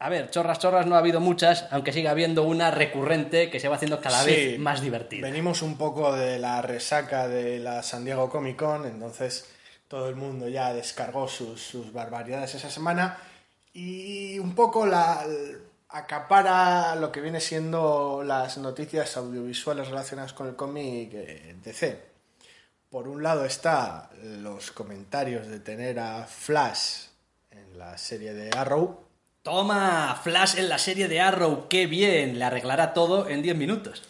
A 0.00 0.08
ver, 0.08 0.30
chorras, 0.30 0.60
chorras 0.60 0.86
no 0.86 0.94
ha 0.94 0.98
habido 0.98 1.18
muchas, 1.20 1.66
aunque 1.72 1.92
sigue 1.92 2.08
habiendo 2.08 2.44
una 2.44 2.70
recurrente 2.70 3.50
que 3.50 3.58
se 3.58 3.68
va 3.68 3.76
haciendo 3.76 4.00
cada 4.00 4.22
Sí, 4.22 4.30
vez 4.30 4.58
más 4.58 4.80
divertida. 4.80 5.26
Venimos 5.26 5.62
un 5.62 5.76
poco 5.76 6.14
de 6.14 6.38
la 6.38 6.62
resaca 6.62 7.26
de 7.26 7.58
la 7.58 7.82
San 7.82 8.04
Diego 8.04 8.30
Comic 8.30 8.56
Con, 8.56 8.86
entonces 8.86 9.48
todo 9.88 10.08
el 10.08 10.14
mundo 10.14 10.48
ya 10.48 10.72
descargó 10.72 11.26
sus, 11.26 11.60
sus 11.60 11.92
barbaridades 11.92 12.54
esa 12.54 12.70
semana 12.70 13.18
y 13.72 14.38
un 14.38 14.54
poco 14.54 14.86
la 14.86 15.24
acapara 15.88 16.94
lo 16.94 17.10
que 17.10 17.20
viene 17.20 17.40
siendo 17.40 18.22
las 18.24 18.58
noticias 18.58 19.16
audiovisuales 19.16 19.88
relacionadas 19.88 20.32
con 20.32 20.46
el 20.46 20.54
cómic 20.54 21.10
eh, 21.14 21.56
DC. 21.64 22.08
Por 22.90 23.08
un 23.08 23.22
lado 23.22 23.44
está 23.44 24.10
los 24.22 24.70
comentarios 24.70 25.48
de 25.48 25.60
tener 25.60 25.98
a 25.98 26.24
Flash 26.24 27.06
en 27.50 27.78
la 27.78 27.98
serie 27.98 28.32
de 28.32 28.50
Arrow, 28.56 29.07
Toma, 29.48 30.14
Flash 30.22 30.58
en 30.58 30.68
la 30.68 30.76
serie 30.76 31.08
de 31.08 31.22
Arrow, 31.22 31.68
qué 31.68 31.86
bien, 31.86 32.38
le 32.38 32.44
arreglará 32.44 32.92
todo 32.92 33.30
en 33.30 33.40
10 33.40 33.56
minutos. 33.56 34.02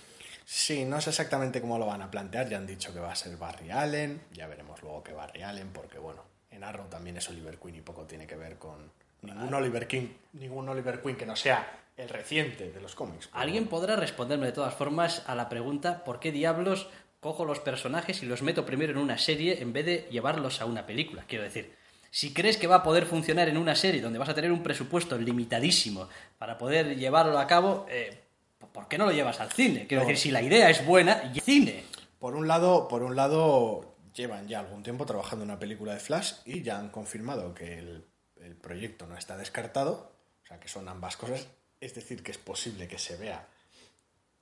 Sí, 0.44 0.84
no 0.84 1.00
sé 1.00 1.10
exactamente 1.10 1.60
cómo 1.60 1.78
lo 1.78 1.86
van 1.86 2.02
a 2.02 2.10
plantear. 2.10 2.48
Ya 2.48 2.56
han 2.56 2.66
dicho 2.66 2.92
que 2.92 2.98
va 2.98 3.12
a 3.12 3.14
ser 3.14 3.36
Barry 3.36 3.70
Allen. 3.70 4.20
Ya 4.32 4.48
veremos 4.48 4.82
luego 4.82 5.04
que 5.04 5.12
Barry 5.12 5.42
Allen, 5.42 5.68
porque 5.72 6.00
bueno, 6.00 6.24
en 6.50 6.64
Arrow 6.64 6.88
también 6.88 7.18
es 7.18 7.28
Oliver 7.28 7.56
Queen 7.56 7.76
y 7.76 7.82
poco 7.82 8.02
tiene 8.02 8.26
que 8.26 8.34
ver 8.34 8.58
con 8.58 8.90
ningún 9.22 9.54
Oliver 9.54 9.86
King, 9.86 10.08
ningún 10.32 10.68
Oliver 10.68 11.00
Queen 11.00 11.14
que 11.14 11.24
no 11.24 11.36
sea 11.36 11.82
el 11.96 12.08
reciente 12.08 12.72
de 12.72 12.80
los 12.80 12.96
cómics. 12.96 13.28
Pero 13.28 13.40
¿Alguien 13.40 13.68
podrá 13.68 13.94
responderme 13.94 14.46
de 14.46 14.52
todas 14.52 14.74
formas 14.74 15.22
a 15.28 15.36
la 15.36 15.48
pregunta 15.48 16.02
por 16.02 16.18
qué 16.18 16.32
diablos 16.32 16.88
cojo 17.20 17.44
los 17.44 17.60
personajes 17.60 18.24
y 18.24 18.26
los 18.26 18.42
meto 18.42 18.66
primero 18.66 18.90
en 18.90 18.98
una 18.98 19.18
serie 19.18 19.62
en 19.62 19.72
vez 19.72 19.86
de 19.86 20.08
llevarlos 20.10 20.60
a 20.60 20.64
una 20.64 20.84
película? 20.84 21.26
Quiero 21.28 21.44
decir, 21.44 21.76
si 22.10 22.32
crees 22.32 22.56
que 22.56 22.66
va 22.66 22.76
a 22.76 22.82
poder 22.82 23.06
funcionar 23.06 23.48
en 23.48 23.56
una 23.58 23.74
serie 23.74 24.00
donde 24.00 24.18
vas 24.18 24.28
a 24.28 24.34
tener 24.34 24.52
un 24.52 24.62
presupuesto 24.62 25.18
limitadísimo 25.18 26.08
para 26.38 26.56
poder 26.58 26.96
llevarlo 26.96 27.38
a 27.38 27.46
cabo, 27.46 27.86
eh, 27.88 28.24
¿por 28.72 28.88
qué 28.88 28.98
no 28.98 29.06
lo 29.06 29.12
llevas 29.12 29.40
al 29.40 29.50
cine? 29.52 29.86
Quiero 29.86 30.02
No. 30.02 30.08
decir, 30.08 30.22
si 30.22 30.30
la 30.30 30.42
idea 30.42 30.70
es 30.70 30.84
buena, 30.84 31.30
y 31.34 31.40
cine. 31.40 31.84
Por 32.18 32.34
un 32.34 32.48
lado, 32.48 32.88
por 32.88 33.02
un 33.02 33.14
lado 33.16 33.94
llevan 34.14 34.48
ya 34.48 34.60
algún 34.60 34.82
tiempo 34.82 35.06
trabajando 35.06 35.44
en 35.44 35.50
una 35.50 35.58
película 35.60 35.94
de 35.94 36.00
Flash 36.00 36.32
y 36.44 36.62
ya 36.62 36.78
han 36.78 36.88
confirmado 36.90 37.54
que 37.54 37.78
el, 37.78 38.04
el 38.40 38.56
proyecto 38.56 39.06
no 39.06 39.16
está 39.16 39.36
descartado, 39.36 40.12
o 40.42 40.46
sea 40.46 40.58
que 40.58 40.68
son 40.68 40.88
ambas 40.88 41.16
cosas. 41.16 41.46
Es 41.80 41.94
decir, 41.94 42.22
que 42.24 42.32
es 42.32 42.38
posible 42.38 42.88
que 42.88 42.98
se 42.98 43.16
vea 43.16 43.46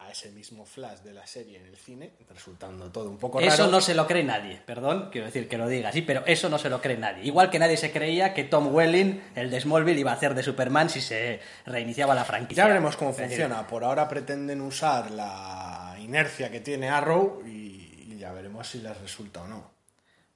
a 0.07 0.13
ese 0.13 0.31
mismo 0.31 0.65
Flash 0.65 1.01
de 1.01 1.13
la 1.13 1.27
serie 1.27 1.59
en 1.59 1.67
el 1.67 1.77
cine, 1.77 2.13
resultando 2.31 2.91
todo 2.91 3.11
un 3.11 3.19
poco 3.19 3.41
Eso 3.41 3.65
raro. 3.65 3.71
no 3.73 3.81
se 3.81 3.95
lo 3.95 4.07
cree 4.07 4.25
nadie, 4.25 4.61
perdón, 4.65 5.09
quiero 5.11 5.27
decir 5.27 5.49
que 5.49 5.59
lo 5.59 5.69
diga 5.69 5.89
así, 5.89 6.03
pero 6.03 6.25
eso 6.27 6.49
no 6.49 6.59
se 6.59 6.71
lo 6.71 6.81
cree 6.81 6.97
nadie. 6.97 7.25
Igual 7.25 7.51
que 7.51 7.59
nadie 7.59 7.77
se 7.77 7.93
creía 7.93 8.33
que 8.35 8.45
Tom 8.45 8.75
Welling, 8.75 9.23
el 9.35 9.51
de 9.51 9.61
Smallville, 9.61 10.01
iba 10.01 10.13
a 10.13 10.15
hacer 10.15 10.35
de 10.35 10.43
Superman 10.43 10.89
si 10.91 11.01
se 11.01 11.41
reiniciaba 11.65 12.15
la 12.15 12.25
franquicia. 12.25 12.65
Ya 12.65 12.69
veremos 12.69 12.97
cómo 12.97 13.11
decir, 13.11 13.27
funciona. 13.27 13.67
Por 13.67 13.85
ahora 13.85 14.09
pretenden 14.09 14.61
usar 14.61 15.11
la 15.11 15.97
inercia 16.01 16.51
que 16.51 16.61
tiene 16.61 16.89
Arrow 16.89 17.43
y 17.47 18.17
ya 18.19 18.33
veremos 18.33 18.69
si 18.69 18.79
les 18.81 18.99
resulta 19.01 19.43
o 19.43 19.49
no. 19.49 19.71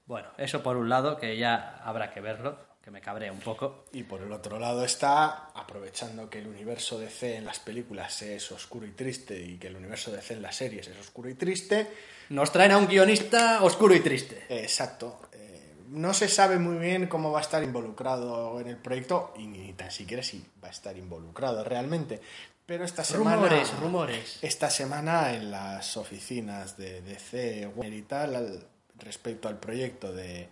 Bueno, 0.07 0.29
eso 0.39 0.63
por 0.63 0.77
un 0.77 0.89
lado, 0.89 1.17
que 1.19 1.37
ya 1.37 1.81
habrá 1.85 2.11
que 2.11 2.21
verlo, 2.21 2.59
que 2.83 2.91
me 2.91 3.01
cabrea 3.01 3.31
un 3.33 3.41
poco. 3.41 3.85
Y 3.93 4.05
por 4.05 4.23
el 4.23 4.33
otro 4.33 4.59
lado 4.59 4.85
está, 4.85 5.51
aprovechando 5.55 6.31
que 6.31 6.39
el 6.39 6.47
universo 6.47 6.99
DC 6.99 7.37
en 7.37 7.45
las 7.45 7.59
películas 7.59 8.23
es 8.23 8.51
oscuro 8.53 8.87
y 8.87 8.93
triste 8.93 9.39
y 9.41 9.59
que 9.59 9.67
el 9.69 9.77
universo 9.77 10.11
DC 10.11 10.35
en 10.35 10.43
las 10.43 10.57
series 10.57 10.89
es 10.89 10.97
oscuro 10.99 11.29
y 11.29 11.35
triste, 11.35 11.87
Nos 12.31 12.53
traen 12.53 12.73
a 12.73 12.79
un 12.79 12.87
guionista 12.87 13.63
oscuro 13.63 13.95
y 13.95 14.01
triste. 14.01 14.45
exacto. 14.49 15.21
eh, 15.33 15.75
no 15.89 16.15
se 16.15 16.29
sabe 16.29 16.59
muy 16.59 16.79
bien 16.79 17.07
cómo 17.09 17.33
va 17.33 17.41
a 17.41 17.43
estar 17.43 17.63
involucrado 17.65 18.61
en 18.61 18.69
el 18.69 18.77
proyecto 18.77 19.35
y 19.37 19.47
ni 19.49 19.73
tan 19.75 19.91
siquiera 19.91 20.23
si 20.23 20.43
va 20.63 20.69
a 20.69 20.71
estar 20.71 20.97
involucrado 20.97 21.65
realmente. 21.65 22.21
Pero 22.65 22.85
esta 22.85 23.03
semana... 23.03 23.35
Rumores, 23.37 23.77
rumores. 23.81 24.39
Esta 24.43 24.71
semana 24.71 25.35
en 25.35 25.51
las 25.51 25.97
oficinas 25.97 26.77
de 26.79 27.03
DC 27.03 27.69
y 27.91 28.03
tal, 28.03 28.37
al- 28.37 28.67
respecto 29.01 29.49
al 29.49 29.59
proyecto 29.59 30.13
de 30.13 30.49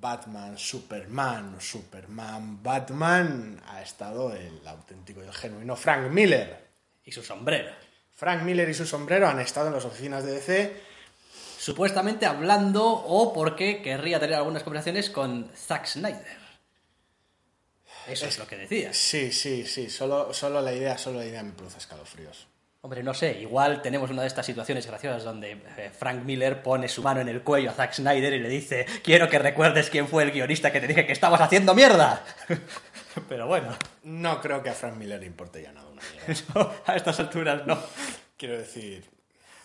Batman, 0.00 0.58
Superman, 0.58 1.56
Superman, 1.60 2.62
Batman, 2.62 3.60
ha 3.66 3.82
estado 3.82 4.32
el 4.32 4.66
auténtico 4.66 5.22
y 5.22 5.26
el 5.26 5.32
genuino 5.32 5.76
Frank 5.76 6.10
Miller. 6.10 6.66
Y 7.04 7.12
su 7.12 7.22
sombrero. 7.22 7.70
Frank 8.14 8.42
Miller 8.42 8.68
y 8.68 8.74
su 8.74 8.86
sombrero 8.86 9.28
han 9.28 9.40
estado 9.40 9.68
en 9.68 9.74
las 9.74 9.84
oficinas 9.84 10.24
de 10.24 10.32
DC. 10.32 10.80
Supuestamente 11.58 12.26
hablando 12.26 12.86
o 12.86 13.32
porque 13.32 13.82
querría 13.82 14.20
tener 14.20 14.36
algunas 14.36 14.62
conversaciones 14.62 15.10
con 15.10 15.50
Zack 15.54 15.86
Snyder. 15.86 16.46
Eso 18.06 18.26
es, 18.26 18.38
lo 18.38 18.46
que 18.46 18.56
decías. 18.56 18.96
Sí, 18.96 19.32
sí, 19.32 19.66
sí, 19.66 19.90
solo, 19.90 20.32
solo 20.32 20.62
la 20.62 20.72
idea, 20.72 20.96
solo 20.96 21.18
la 21.18 21.26
idea 21.26 21.42
me 21.42 21.52
produce 21.52 21.78
escalofríos. 21.78 22.46
Hombre, 22.86 23.02
no 23.02 23.14
sé, 23.14 23.40
igual 23.40 23.82
tenemos 23.82 24.12
una 24.12 24.22
de 24.22 24.28
estas 24.28 24.46
situaciones 24.46 24.86
graciosas 24.86 25.24
donde 25.24 25.60
eh, 25.76 25.90
Frank 25.90 26.22
Miller 26.22 26.62
pone 26.62 26.86
su 26.86 27.02
mano 27.02 27.20
en 27.20 27.28
el 27.28 27.42
cuello 27.42 27.70
a 27.70 27.72
Zack 27.72 27.94
Snyder 27.94 28.32
y 28.32 28.38
le 28.38 28.48
dice, 28.48 28.86
quiero 29.02 29.28
que 29.28 29.40
recuerdes 29.40 29.90
quién 29.90 30.06
fue 30.06 30.22
el 30.22 30.30
guionista 30.30 30.70
que 30.70 30.78
te 30.78 30.86
dije 30.86 31.04
que 31.04 31.12
estabas 31.12 31.40
haciendo 31.40 31.74
mierda. 31.74 32.22
Pero 33.28 33.48
bueno, 33.48 33.76
No 34.04 34.40
creo 34.40 34.62
que 34.62 34.70
a 34.70 34.72
Frank 34.72 34.94
Miller 34.94 35.18
le 35.18 35.26
importe 35.26 35.60
ya 35.62 35.72
nada 35.72 35.88
una 35.88 36.00
mierda. 36.12 36.72
a 36.86 36.94
estas 36.94 37.18
alturas 37.18 37.66
no. 37.66 37.76
Quiero 38.36 38.56
decir... 38.56 39.10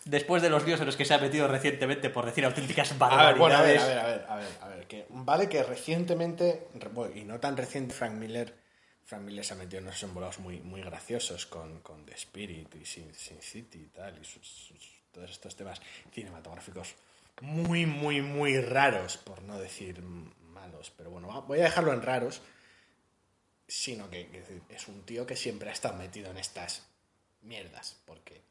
Después 0.03 0.41
de 0.41 0.49
los 0.49 0.65
líos 0.65 0.79
en 0.79 0.87
los 0.87 0.97
que 0.97 1.05
se 1.05 1.13
ha 1.13 1.19
metido 1.19 1.47
recientemente 1.47 2.09
por 2.09 2.25
decir 2.25 2.43
auténticas 2.43 2.89
A 2.89 2.93
ver, 2.93 3.35
barbaridades. 3.37 3.37
bueno, 3.37 3.55
a 3.55 3.61
ver, 3.61 3.77
a 3.77 3.85
ver, 3.85 3.99
a 3.99 4.05
ver, 4.07 4.25
a 4.29 4.35
ver, 4.37 4.47
a 4.61 4.67
ver, 4.67 4.87
que 4.87 5.05
vale 5.09 5.47
que 5.47 5.61
recientemente, 5.61 6.69
y 7.13 7.23
no 7.25 7.39
tan 7.39 7.55
reciente, 7.55 7.93
Frank 7.93 8.13
Miller, 8.13 8.60
Frank 9.05 9.23
Miller 9.23 9.43
se 9.43 9.53
ha 9.53 9.57
metido 9.57 9.79
en 9.79 9.85
unos 9.85 10.03
embolados 10.03 10.39
muy, 10.39 10.59
muy 10.59 10.81
graciosos 10.81 11.45
con, 11.45 11.79
con 11.81 12.05
The 12.05 12.13
Spirit 12.13 12.75
y 12.75 12.85
Sin, 12.85 13.13
Sin 13.13 13.41
City 13.41 13.79
y 13.79 13.87
tal, 13.87 14.17
y 14.17 14.21
todos 15.11 15.29
estos 15.29 15.55
temas 15.55 15.81
cinematográficos 16.13 16.95
muy, 17.41 17.85
muy, 17.85 18.21
muy 18.21 18.59
raros, 18.61 19.17
por 19.17 19.41
no 19.41 19.59
decir 19.59 20.01
malos, 20.01 20.91
pero 20.95 21.09
bueno, 21.09 21.41
voy 21.47 21.59
a 21.59 21.63
dejarlo 21.63 21.91
en 21.93 22.01
raros, 22.01 22.41
sino 23.67 24.09
que 24.09 24.43
es 24.69 24.87
un 24.87 25.03
tío 25.03 25.25
que 25.25 25.35
siempre 25.35 25.69
ha 25.69 25.73
estado 25.73 25.95
metido 25.97 26.29
en 26.29 26.37
estas 26.37 26.85
mierdas, 27.41 27.97
porque 28.05 28.41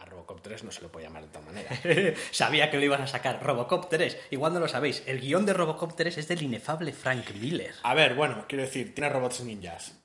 a 0.00 0.04
Robocop 0.06 0.40
3 0.42 0.64
no 0.64 0.70
se 0.70 0.82
lo 0.82 0.90
puede 0.90 1.06
llamar 1.06 1.22
de 1.22 1.28
otra 1.28 1.42
manera. 1.42 2.14
Sabía 2.30 2.70
que 2.70 2.78
lo 2.78 2.84
iban 2.84 3.02
a 3.02 3.06
sacar. 3.06 3.42
Robocop 3.42 3.88
3. 3.88 4.18
Igual 4.30 4.54
no 4.54 4.60
lo 4.60 4.68
sabéis. 4.68 5.02
El 5.06 5.20
guion 5.20 5.46
de 5.46 5.52
Robocop 5.52 5.94
3 5.94 6.18
es 6.18 6.28
del 6.28 6.42
inefable 6.42 6.92
Frank 6.92 7.30
Miller. 7.34 7.74
A 7.82 7.94
ver, 7.94 8.14
bueno, 8.14 8.44
quiero 8.48 8.64
decir, 8.64 8.94
tiene 8.94 9.10
robots 9.10 9.40
ninjas. 9.42 9.96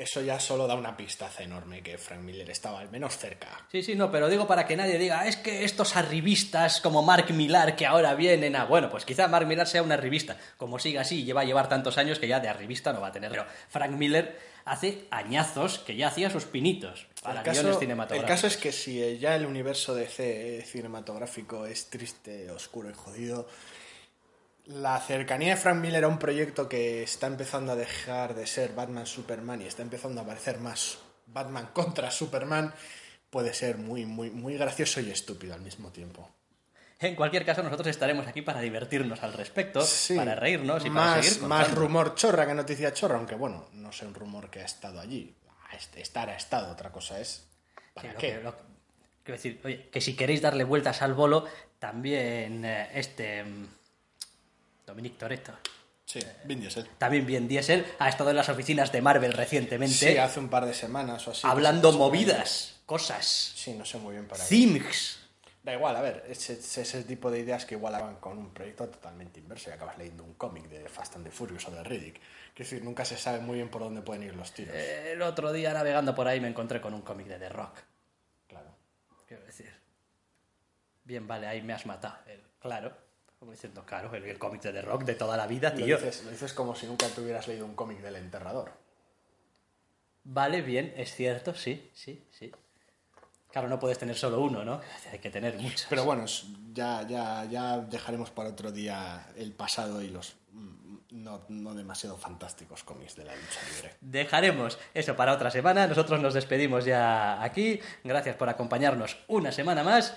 Eso 0.00 0.22
ya 0.22 0.40
solo 0.40 0.66
da 0.66 0.76
una 0.76 0.96
pistaza 0.96 1.42
enorme 1.42 1.82
que 1.82 1.98
Frank 1.98 2.22
Miller 2.22 2.48
estaba 2.48 2.80
al 2.80 2.90
menos 2.90 3.18
cerca. 3.18 3.66
Sí, 3.70 3.82
sí, 3.82 3.94
no, 3.94 4.10
pero 4.10 4.30
digo 4.30 4.46
para 4.46 4.66
que 4.66 4.74
nadie 4.74 4.96
diga, 4.96 5.26
es 5.26 5.36
que 5.36 5.62
estos 5.62 5.94
arribistas 5.94 6.80
como 6.80 7.02
Mark 7.02 7.30
Millar 7.34 7.76
que 7.76 7.84
ahora 7.84 8.14
vienen 8.14 8.56
a... 8.56 8.64
Bueno, 8.64 8.88
pues 8.88 9.04
quizá 9.04 9.28
Mark 9.28 9.46
Millar 9.46 9.66
sea 9.66 9.82
un 9.82 9.92
arribista. 9.92 10.38
Como 10.56 10.78
siga 10.78 11.02
así, 11.02 11.22
lleva 11.24 11.42
a 11.42 11.44
llevar 11.44 11.68
tantos 11.68 11.98
años 11.98 12.18
que 12.18 12.28
ya 12.28 12.40
de 12.40 12.48
arribista 12.48 12.94
no 12.94 13.02
va 13.02 13.08
a 13.08 13.12
tener. 13.12 13.30
Pero 13.30 13.44
Frank 13.68 13.90
Miller 13.90 14.38
hace 14.64 15.04
añazos 15.10 15.80
que 15.80 15.94
ya 15.94 16.08
hacía 16.08 16.30
sus 16.30 16.46
pinitos 16.46 17.06
para 17.22 17.40
el, 17.40 17.44
caso, 17.44 17.60
guiones 17.60 17.74
el 17.74 17.80
cinematográficos. 17.80 18.30
caso 18.30 18.46
es 18.46 18.56
que 18.56 18.72
si 18.72 19.18
ya 19.18 19.36
el 19.36 19.44
universo 19.44 19.94
de 19.94 20.06
C 20.06 20.64
cinematográfico 20.66 21.66
es 21.66 21.90
triste, 21.90 22.50
oscuro 22.50 22.88
y 22.88 22.94
jodido, 22.94 23.46
la 24.72 24.98
cercanía 25.00 25.54
de 25.54 25.60
Frank 25.60 25.78
Miller 25.80 26.04
a 26.04 26.08
un 26.08 26.18
proyecto 26.18 26.68
que 26.68 27.02
está 27.02 27.26
empezando 27.26 27.72
a 27.72 27.76
dejar 27.76 28.34
de 28.34 28.46
ser 28.46 28.72
Batman 28.74 29.06
Superman 29.06 29.60
y 29.62 29.66
está 29.66 29.82
empezando 29.82 30.20
a 30.20 30.24
aparecer 30.24 30.58
más 30.58 30.98
Batman 31.26 31.70
contra 31.72 32.10
Superman 32.10 32.72
puede 33.30 33.54
ser 33.54 33.78
muy, 33.78 34.06
muy, 34.06 34.30
muy 34.30 34.56
gracioso 34.56 35.00
y 35.00 35.10
estúpido 35.10 35.54
al 35.54 35.60
mismo 35.60 35.90
tiempo. 35.90 36.28
En 36.98 37.14
cualquier 37.16 37.46
caso, 37.46 37.62
nosotros 37.62 37.86
estaremos 37.88 38.26
aquí 38.26 38.42
para 38.42 38.60
divertirnos 38.60 39.22
al 39.22 39.32
respecto, 39.32 39.80
Sí, 39.80 40.16
para 40.16 40.34
reírnos 40.34 40.84
y 40.84 40.90
para 40.90 41.00
más, 41.16 41.24
seguir 41.26 41.42
más 41.48 41.60
contando. 41.66 41.80
rumor 41.80 42.14
chorra 42.14 42.46
que 42.46 42.54
noticia 42.54 42.92
chorra, 42.92 43.16
aunque 43.16 43.36
bueno, 43.36 43.66
no 43.72 43.90
sé 43.92 44.06
un 44.06 44.14
rumor 44.14 44.50
que 44.50 44.60
ha 44.60 44.64
estado 44.66 45.00
allí. 45.00 45.34
Ah, 45.48 45.76
est- 45.76 45.96
Estar 45.96 46.28
ha 46.28 46.36
estado, 46.36 46.70
otra 46.72 46.90
cosa 46.92 47.18
es. 47.20 47.46
¿Para 47.94 48.14
qué? 48.14 48.40
lo 48.42 48.54
quiero 49.24 49.36
decir, 49.36 49.60
oye, 49.64 49.88
que 49.90 50.00
si 50.00 50.14
queréis 50.14 50.42
darle 50.42 50.64
vueltas 50.64 51.00
al 51.02 51.14
bolo, 51.14 51.46
también 51.78 52.64
eh, 52.64 52.90
este... 52.94 53.44
Dominic 54.90 55.16
Toretto. 55.16 55.52
Sí, 56.04 56.20
Vin 56.44 56.60
Diesel. 56.60 56.88
También 56.98 57.24
bien 57.24 57.46
Diesel 57.46 57.86
ha 58.00 58.08
estado 58.08 58.30
en 58.30 58.36
las 58.36 58.48
oficinas 58.48 58.90
de 58.90 59.00
Marvel 59.00 59.32
recientemente 59.32 59.94
Sí, 59.94 60.18
hace 60.18 60.40
un 60.40 60.48
par 60.48 60.66
de 60.66 60.74
semanas 60.74 61.26
o 61.28 61.30
así. 61.30 61.46
hablando 61.46 61.88
que 61.88 61.92
se 61.92 61.98
puso 61.98 62.08
movidas, 62.10 62.80
cosas, 62.84 63.24
Sí, 63.54 63.74
no 63.74 63.84
sé 63.84 63.98
muy 63.98 64.14
bien 64.14 64.26
para 64.26 64.44
things. 64.44 65.18
Da 65.62 65.74
igual, 65.74 65.94
a 65.94 66.00
ver, 66.00 66.24
es, 66.28 66.50
es 66.50 66.78
ese 66.78 67.04
tipo 67.04 67.30
de 67.30 67.38
ideas 67.38 67.64
que 67.66 67.74
igual 67.76 67.92
van 67.92 68.16
con 68.16 68.38
un 68.38 68.52
proyecto 68.52 68.88
totalmente 68.88 69.38
inverso 69.40 69.70
y 69.70 69.74
acabas 69.74 69.98
leyendo 69.98 70.24
un 70.24 70.34
cómic 70.34 70.64
de 70.68 70.88
Fast 70.88 71.16
and 71.16 71.24
the 71.26 71.30
Furious 71.30 71.68
o 71.68 71.70
de 71.70 71.84
Riddick. 71.84 72.16
Es 72.54 72.70
decir, 72.70 72.82
nunca 72.82 73.04
se 73.04 73.16
sabe 73.16 73.38
muy 73.40 73.56
bien 73.56 73.68
por 73.68 73.82
dónde 73.82 74.00
pueden 74.02 74.22
ir 74.24 74.34
los 74.34 74.52
tiros. 74.52 74.74
El 74.74 75.20
otro 75.22 75.52
día 75.52 75.72
navegando 75.74 76.14
por 76.14 76.26
ahí 76.26 76.40
me 76.40 76.48
encontré 76.48 76.80
con 76.80 76.92
un 76.94 77.02
cómic 77.02 77.26
de 77.28 77.38
The 77.38 77.48
Rock. 77.50 77.76
Claro. 78.48 78.74
Quiero 79.28 79.44
decir, 79.44 79.70
bien, 81.04 81.28
vale, 81.28 81.46
ahí 81.46 81.62
me 81.62 81.74
has 81.74 81.86
matado. 81.86 82.16
Claro, 82.58 82.96
como 83.40 83.52
diciendo, 83.52 83.84
claro, 83.86 84.14
el, 84.14 84.22
el 84.24 84.38
cómic 84.38 84.60
de 84.60 84.70
The 84.70 84.82
Rock 84.82 85.04
de 85.04 85.14
toda 85.14 85.34
la 85.34 85.46
vida, 85.46 85.70
Lo 85.70 85.76
tío. 85.76 85.96
dices, 85.96 86.24
lo 86.24 86.30
dices 86.30 86.52
como 86.52 86.76
si 86.76 86.86
nunca 86.86 87.08
te 87.08 87.22
hubieras 87.22 87.48
leído 87.48 87.64
un 87.64 87.74
cómic 87.74 88.00
del 88.02 88.16
enterrador. 88.16 88.70
Vale, 90.24 90.60
bien, 90.60 90.92
es 90.98 91.14
cierto, 91.14 91.54
sí, 91.54 91.90
sí, 91.94 92.22
sí. 92.30 92.52
Claro, 93.50 93.68
no 93.68 93.80
puedes 93.80 93.98
tener 93.98 94.14
solo 94.14 94.40
uno, 94.42 94.62
¿no? 94.62 94.82
Hay 95.10 95.18
que 95.20 95.30
tener 95.30 95.56
muchos. 95.56 95.86
Pero 95.88 96.04
bueno, 96.04 96.26
ya, 96.74 97.04
ya, 97.08 97.46
ya 97.46 97.78
dejaremos 97.78 98.30
para 98.30 98.50
otro 98.50 98.70
día 98.70 99.26
el 99.36 99.52
pasado 99.52 100.02
y 100.02 100.08
los 100.08 100.36
mm, 100.52 100.96
no, 101.12 101.46
no 101.48 101.74
demasiado 101.74 102.18
fantásticos 102.18 102.84
cómics 102.84 103.16
de 103.16 103.24
la 103.24 103.34
lucha 103.34 103.60
libre. 103.74 103.96
Dejaremos 104.02 104.78
eso 104.92 105.16
para 105.16 105.32
otra 105.32 105.50
semana. 105.50 105.86
Nosotros 105.86 106.20
nos 106.20 106.34
despedimos 106.34 106.84
ya 106.84 107.42
aquí. 107.42 107.80
Gracias 108.04 108.36
por 108.36 108.50
acompañarnos 108.50 109.16
una 109.28 109.50
semana 109.50 109.82
más. 109.82 110.14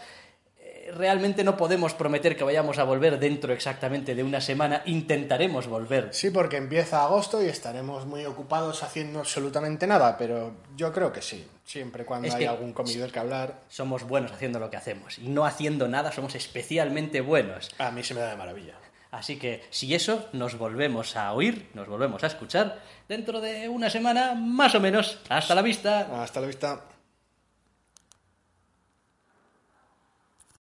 Realmente 0.94 1.44
no 1.44 1.56
podemos 1.58 1.94
prometer 1.94 2.36
que 2.36 2.44
vayamos 2.44 2.78
a 2.80 2.84
volver 2.84 3.20
dentro 3.20 3.54
exactamente 3.54 4.16
de 4.16 4.24
una 4.24 4.42
semana. 4.42 4.82
Intentaremos 4.86 5.68
volver. 5.68 6.10
Sí, 6.12 6.30
porque 6.30 6.58
empieza 6.58 7.04
agosto 7.04 7.42
y 7.42 7.48
estaremos 7.48 8.06
muy 8.06 8.26
ocupados 8.26 8.84
haciendo 8.84 9.20
absolutamente 9.20 9.88
nada, 9.88 10.18
pero 10.18 10.54
yo 10.76 10.92
creo 10.92 11.12
que 11.12 11.22
sí. 11.22 11.48
Siempre 11.66 12.04
cuando 12.06 12.28
Es 12.28 12.36
hay 12.36 12.46
algún 12.46 12.74
cómic 12.74 12.98
del 12.98 13.12
que 13.12 13.20
hablar, 13.20 13.62
Somos 13.70 14.04
buenos 14.04 14.32
haciendo 14.32 14.60
lo 14.60 14.70
que 14.70 14.78
hacemos. 14.78 15.18
Y 15.20 15.30
no 15.30 15.46
haciendo 15.46 15.88
nada 15.88 16.12
somos 16.12 16.36
especialmente 16.36 17.22
buenos. 17.22 17.72
a 17.78 17.92
mí 17.92 18.04
se 18.04 18.14
me 18.14 18.20
da 18.20 18.30
de 18.32 18.36
maravilla. 18.36 18.76
Así 19.12 19.38
que 19.38 19.64
si 19.70 19.94
eso, 19.94 20.28
nos 20.34 20.58
volvemos 20.58 21.16
a 21.16 21.32
oír, 21.34 21.70
nos 21.76 21.88
volvemos 21.88 22.24
a 22.24 22.28
escuchar 22.28 22.80
dentro 23.08 23.42
de 23.42 23.70
una 23.70 23.90
semana 23.92 24.34
más 24.34 24.74
o 24.74 24.80
menos. 24.80 25.20
Hasta 25.30 25.54
la 25.54 25.62
vista. 25.62 26.24
Hasta 26.24 26.42
la 26.42 26.48
vista. 26.48 26.82